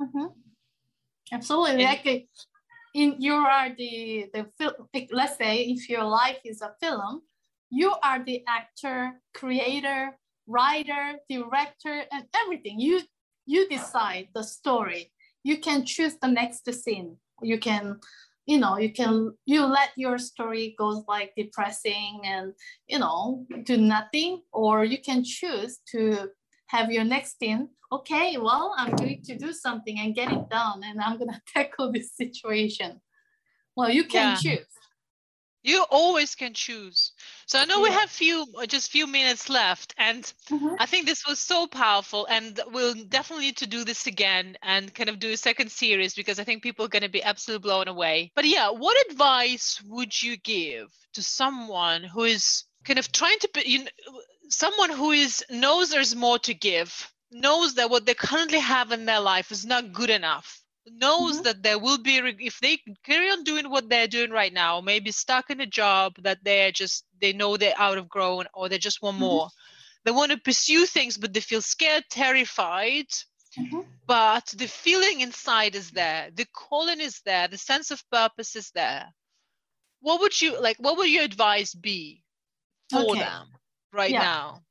Mhm. 0.00 0.34
Absolutely. 1.32 1.70
And- 1.70 1.82
like 1.82 2.06
uh, 2.06 2.18
in 2.94 3.16
you 3.18 3.34
are 3.34 3.70
the 3.76 4.30
the 4.32 4.46
film. 4.58 4.74
Let's 5.12 5.36
say 5.36 5.62
if 5.64 5.88
your 5.88 6.04
life 6.04 6.40
is 6.44 6.62
a 6.62 6.74
film, 6.80 7.22
you 7.70 7.94
are 8.02 8.24
the 8.24 8.42
actor, 8.48 9.20
creator, 9.34 10.18
writer, 10.46 11.18
director, 11.28 12.04
and 12.10 12.24
everything. 12.34 12.80
You 12.80 13.02
you 13.46 13.68
decide 13.68 14.28
the 14.34 14.42
story. 14.42 15.12
You 15.48 15.56
can 15.58 15.84
choose 15.86 16.14
the 16.20 16.28
next 16.28 16.70
scene. 16.82 17.16
You 17.42 17.58
can, 17.58 17.84
you 18.50 18.58
know, 18.62 18.74
you 18.84 18.92
can 18.92 19.12
you 19.46 19.60
let 19.78 19.90
your 19.96 20.18
story 20.18 20.74
go 20.78 20.88
like 21.08 21.30
depressing 21.36 22.20
and 22.24 22.52
you 22.92 22.98
know 22.98 23.46
do 23.70 23.76
nothing, 23.78 24.42
or 24.52 24.84
you 24.84 24.98
can 25.08 25.24
choose 25.24 25.78
to 25.92 26.28
have 26.74 26.90
your 26.96 27.04
next 27.04 27.38
scene. 27.38 27.68
okay 27.98 28.36
well 28.36 28.74
i'm 28.78 28.92
going 29.00 29.22
to 29.28 29.34
do 29.44 29.50
something 29.64 29.96
and 29.98 30.14
get 30.14 30.30
it 30.30 30.44
done 30.50 30.80
and 30.88 31.00
i'm 31.00 31.16
going 31.20 31.30
to 31.36 31.40
tackle 31.54 31.90
this 31.92 32.08
situation 32.22 32.90
well 33.76 33.90
you 33.98 34.04
can 34.04 34.26
Yeah. 34.28 34.36
choose 34.42 34.72
You 35.62 35.84
always 35.90 36.34
can 36.34 36.54
choose. 36.54 37.12
So 37.46 37.58
I 37.58 37.64
know 37.64 37.82
we 37.82 37.90
Yeah. 37.90 37.98
have 38.00 38.10
few 38.10 38.46
just 38.68 38.90
few 38.90 39.06
minutes 39.06 39.48
left 39.48 39.94
and 39.98 40.32
Mhm. 40.50 40.76
I 40.78 40.86
think 40.86 41.06
this 41.06 41.26
was 41.26 41.38
so 41.40 41.66
powerful, 41.66 42.26
and 42.26 42.60
we'll 42.68 42.94
definitely 42.94 43.46
need 43.46 43.56
to 43.58 43.66
do 43.66 43.84
this 43.84 44.06
again 44.06 44.56
and 44.62 44.94
kind 44.94 45.08
of 45.10 45.18
do 45.18 45.32
a 45.32 45.36
second 45.36 45.70
series 45.72 46.14
because 46.14 46.38
I 46.38 46.44
think 46.44 46.62
people 46.62 46.84
are 46.84 46.88
going 46.88 47.02
to 47.02 47.08
be 47.08 47.22
absolutely 47.22 47.62
blown 47.68 47.88
away. 47.88 48.30
But 48.34 48.44
yeah, 48.44 48.70
what 48.70 48.96
advice 49.10 49.82
would 49.84 50.22
you 50.22 50.36
give 50.36 50.88
to 51.14 51.22
someone 51.22 52.04
who 52.04 52.24
is 52.24 52.64
kind 52.84 52.98
of 52.98 53.10
trying 53.12 53.38
to, 53.40 53.48
be- 53.52 53.68
you 53.68 53.78
know, 53.84 53.90
someone 54.48 54.90
who 54.90 55.10
is 55.10 55.44
knows 55.50 55.90
there's 55.90 56.14
more 56.14 56.38
to 56.40 56.54
give, 56.54 57.12
knows 57.30 57.74
that 57.74 57.90
what 57.90 58.06
they 58.06 58.14
currently 58.14 58.60
have 58.60 58.92
in 58.92 59.04
their 59.04 59.20
life 59.20 59.50
is 59.50 59.66
not 59.66 59.92
good 59.92 60.10
enough, 60.10 60.62
knows 60.92 61.40
Mhm. 61.40 61.42
that 61.42 61.62
there 61.62 61.78
will 61.78 61.98
be 61.98 62.16
if 62.40 62.58
they 62.60 62.78
carry 63.04 63.30
on 63.30 63.44
doing 63.44 63.70
what 63.70 63.88
they're 63.88 64.08
doing 64.08 64.30
right 64.30 64.52
now, 64.52 64.80
maybe 64.80 65.10
stuck 65.12 65.50
in 65.50 65.60
a 65.60 65.66
job 65.66 66.14
that 66.22 66.42
they're 66.44 66.72
just 66.72 67.04
they 67.20 67.32
know 67.32 67.56
they're 67.56 67.78
out 67.78 67.98
of 67.98 68.08
grown 68.08 68.46
or 68.54 68.68
they 68.68 68.78
just 68.78 69.02
want 69.02 69.18
Mhm. 69.18 69.18
more 69.18 69.48
they 70.04 70.12
want 70.12 70.32
to 70.32 70.38
pursue 70.38 70.86
things 70.86 71.16
but 71.18 71.32
they 71.34 71.40
feel 71.40 71.62
scared 71.62 72.04
terrified 72.10 73.06
Mhm. 73.56 73.84
but 74.06 74.46
the 74.56 74.66
feeling 74.66 75.20
inside 75.20 75.74
is 75.74 75.90
there 75.90 76.30
the 76.34 76.46
calling 76.54 77.00
is 77.00 77.20
there 77.24 77.48
the 77.48 77.58
sense 77.58 77.90
of 77.90 78.02
purpose 78.10 78.56
is 78.56 78.70
there 78.72 79.06
what 80.00 80.20
would 80.20 80.40
you 80.40 80.60
like 80.60 80.76
what 80.78 80.96
would 80.96 81.10
your 81.10 81.24
advice 81.24 81.74
be 81.74 82.24
for 82.90 83.14
Okay. 83.14 83.18
them 83.18 83.48
right 83.92 84.14
Yeah. 84.14 84.18
now 84.18 84.62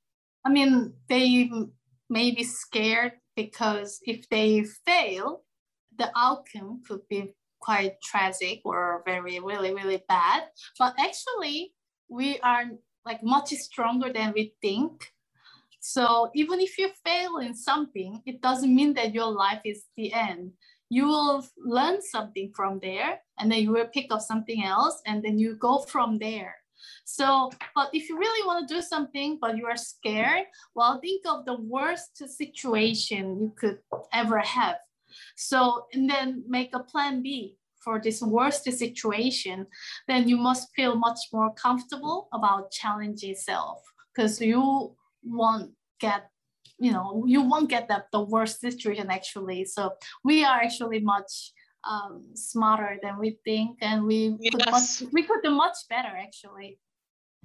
I 0.45 0.49
mean, 0.49 0.93
they 1.09 1.49
may 2.09 2.31
be 2.31 2.43
scared 2.43 3.13
because 3.35 3.99
if 4.03 4.29
they 4.29 4.63
fail, 4.85 5.43
the 5.97 6.11
outcome 6.15 6.81
could 6.87 7.01
be 7.09 7.33
quite 7.59 8.01
tragic 8.01 8.61
or 8.63 9.03
very, 9.05 9.39
really, 9.39 9.73
really 9.73 10.03
bad. 10.07 10.43
But 10.77 10.95
actually, 10.99 11.73
we 12.09 12.39
are 12.39 12.65
like 13.05 13.23
much 13.23 13.49
stronger 13.49 14.11
than 14.11 14.33
we 14.33 14.53
think. 14.61 15.11
So 15.79 16.31
even 16.35 16.59
if 16.59 16.77
you 16.77 16.89
fail 17.05 17.37
in 17.37 17.55
something, 17.55 18.21
it 18.25 18.41
doesn't 18.41 18.75
mean 18.75 18.93
that 18.95 19.13
your 19.13 19.31
life 19.31 19.61
is 19.63 19.85
the 19.95 20.11
end. 20.13 20.51
You 20.89 21.07
will 21.07 21.45
learn 21.57 22.01
something 22.01 22.51
from 22.55 22.79
there, 22.79 23.19
and 23.39 23.51
then 23.51 23.59
you 23.59 23.71
will 23.71 23.87
pick 23.87 24.11
up 24.11 24.21
something 24.21 24.63
else, 24.63 25.01
and 25.05 25.23
then 25.23 25.37
you 25.37 25.55
go 25.55 25.79
from 25.79 26.17
there. 26.17 26.55
So, 27.05 27.51
but 27.75 27.89
if 27.93 28.09
you 28.09 28.17
really 28.17 28.45
want 28.45 28.67
to 28.67 28.73
do 28.73 28.81
something, 28.81 29.37
but 29.41 29.57
you 29.57 29.65
are 29.65 29.77
scared, 29.77 30.45
well, 30.75 30.99
think 30.99 31.23
of 31.25 31.45
the 31.45 31.59
worst 31.59 32.17
situation 32.17 33.39
you 33.39 33.53
could 33.57 33.79
ever 34.13 34.39
have. 34.39 34.77
So, 35.35 35.85
and 35.93 36.09
then 36.09 36.43
make 36.47 36.75
a 36.75 36.79
plan 36.83 37.21
B 37.21 37.57
for 37.83 38.01
this 38.01 38.21
worst 38.21 38.63
situation, 38.65 39.67
then 40.07 40.27
you 40.27 40.37
must 40.37 40.69
feel 40.75 40.95
much 40.95 41.19
more 41.31 41.53
comfortable 41.53 42.27
about 42.33 42.71
challenge 42.71 43.23
itself 43.23 43.81
because 44.13 44.41
you 44.41 44.95
won't 45.23 45.71
get, 45.99 46.29
you 46.79 46.91
know, 46.91 47.23
you 47.25 47.41
won't 47.41 47.69
get 47.69 47.87
that 47.87 48.07
the 48.11 48.21
worst 48.21 48.59
situation 48.59 49.09
actually. 49.09 49.65
So 49.65 49.93
we 50.23 50.43
are 50.43 50.59
actually 50.59 50.99
much 50.99 51.53
um, 51.87 52.25
smarter 52.33 52.97
than 53.01 53.19
we 53.19 53.37
think, 53.45 53.77
and 53.81 54.05
we 54.05 54.37
could 54.51 54.65
much, 54.69 55.03
we 55.13 55.23
could 55.23 55.41
do 55.43 55.51
much 55.51 55.77
better 55.89 56.09
actually. 56.09 56.79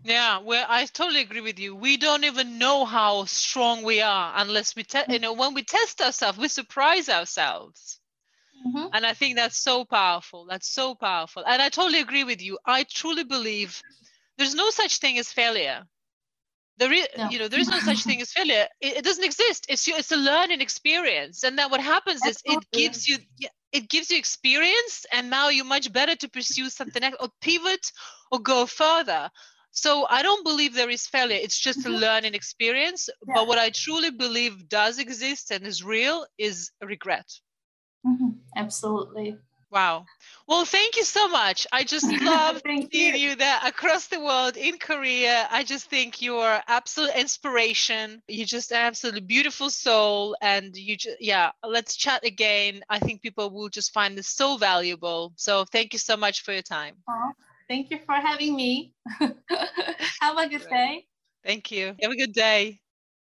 Yeah 0.05 0.38
well 0.38 0.64
i 0.68 0.84
totally 0.86 1.20
agree 1.20 1.40
with 1.40 1.59
you 1.59 1.74
we 1.74 1.97
don't 1.97 2.24
even 2.24 2.59
know 2.59 2.84
how 2.84 3.24
strong 3.24 3.82
we 3.82 4.01
are 4.01 4.32
unless 4.36 4.74
we 4.74 4.82
te- 4.82 5.11
you 5.11 5.18
know 5.18 5.32
when 5.32 5.55
we 5.55 5.62
test 5.62 6.01
ourselves 6.01 6.38
we 6.38 6.49
surprise 6.49 7.09
ourselves 7.09 8.01
Mhm. 8.64 8.88
And 8.93 9.05
I 9.07 9.12
think 9.14 9.36
that's 9.36 9.57
so 9.59 9.84
powerful. 9.84 10.47
That's 10.47 10.68
so 10.68 10.95
powerful. 10.95 11.43
And 11.47 11.61
I 11.62 11.68
totally 11.68 12.01
agree 12.01 12.24
with 12.24 12.40
you. 12.43 12.59
I 12.64 12.84
truly 12.84 13.24
believe 13.24 13.82
there's 14.36 14.55
no 14.55 14.70
such 14.70 14.99
thing 14.99 15.18
as 15.18 15.32
failure. 15.32 15.86
There 16.78 16.93
is, 16.93 17.07
No. 17.16 17.28
you 17.28 17.38
know, 17.38 17.49
there 17.49 17.61
is 17.61 17.70
no 17.70 17.80
such 17.80 18.05
thing 18.05 18.20
as 18.22 18.32
failure. 18.32 18.66
It, 18.80 18.99
it 18.99 19.05
doesn't 19.05 19.24
exist. 19.24 19.66
It's 19.68 19.86
you, 19.86 19.95
it's 19.97 20.12
a 20.12 20.16
learning 20.16 20.61
experience. 20.61 21.43
And 21.45 21.59
then 21.59 21.70
what 21.70 21.80
happens 21.80 22.24
is 22.24 22.40
it 22.45 22.61
gives 22.72 23.07
you 23.09 23.18
it 23.72 23.88
gives 23.88 24.11
you 24.11 24.18
experience, 24.18 25.07
and 25.12 25.30
now 25.30 25.49
you're 25.49 25.64
much 25.64 25.93
better 25.93 26.14
to 26.16 26.28
pursue 26.28 26.68
something 26.70 27.03
else 27.03 27.14
or 27.20 27.28
pivot 27.40 27.93
or 28.30 28.40
go 28.40 28.66
further. 28.66 29.30
So 29.72 30.06
I 30.08 30.22
don't 30.22 30.44
believe 30.44 30.74
there 30.74 30.90
is 30.90 31.06
failure. 31.06 31.38
It's 31.40 31.58
just 31.58 31.84
a 31.86 31.88
Mhm. 31.88 32.00
learning 32.00 32.34
experience. 32.34 33.08
Yeah. 33.26 33.34
But 33.34 33.48
what 33.48 33.58
I 33.58 33.70
truly 33.70 34.10
believe 34.10 34.68
does 34.68 34.98
exist 34.98 35.50
and 35.50 35.66
is 35.66 35.82
real 35.82 36.26
is 36.38 36.70
regret. 36.80 37.28
Mhm. 38.06 38.38
Absolutely. 38.56 39.38
Wow. 39.70 40.04
Well, 40.46 40.66
thank 40.66 40.96
you 40.96 41.04
so 41.04 41.28
much. 41.28 41.66
I 41.72 41.82
just 41.84 42.04
love 42.20 42.60
seeing 42.92 43.14
you. 43.14 43.30
you 43.30 43.36
there 43.36 43.58
across 43.64 44.06
the 44.08 44.20
world 44.20 44.58
in 44.58 44.76
Korea. 44.78 45.48
I 45.50 45.64
just 45.64 45.86
think 45.88 46.20
you're 46.20 46.60
absolute 46.68 47.14
inspiration. 47.16 48.22
You're 48.28 48.44
just 48.44 48.70
an 48.70 48.78
absolutely 48.78 49.22
beautiful 49.22 49.70
soul. 49.70 50.36
And 50.42 50.76
you 50.76 50.98
just, 50.98 51.16
yeah, 51.20 51.52
let's 51.66 51.96
chat 51.96 52.22
again. 52.26 52.82
I 52.90 52.98
think 52.98 53.22
people 53.22 53.48
will 53.50 53.70
just 53.70 53.94
find 53.94 54.16
this 54.18 54.28
so 54.28 54.58
valuable. 54.58 55.32
So 55.36 55.64
thank 55.64 55.94
you 55.94 55.98
so 55.98 56.18
much 56.18 56.42
for 56.42 56.52
your 56.52 56.62
time. 56.62 56.96
Aw, 57.08 57.32
Thank 57.72 57.90
you 57.90 58.00
for 58.04 58.12
having 58.12 58.54
me. 58.54 58.92
Have 60.20 60.36
a 60.36 60.46
good 60.46 60.68
day. 60.68 61.06
Thank 61.42 61.70
you. 61.70 61.96
Have 62.02 62.12
a 62.12 62.16
good 62.16 62.34
day. 62.34 62.80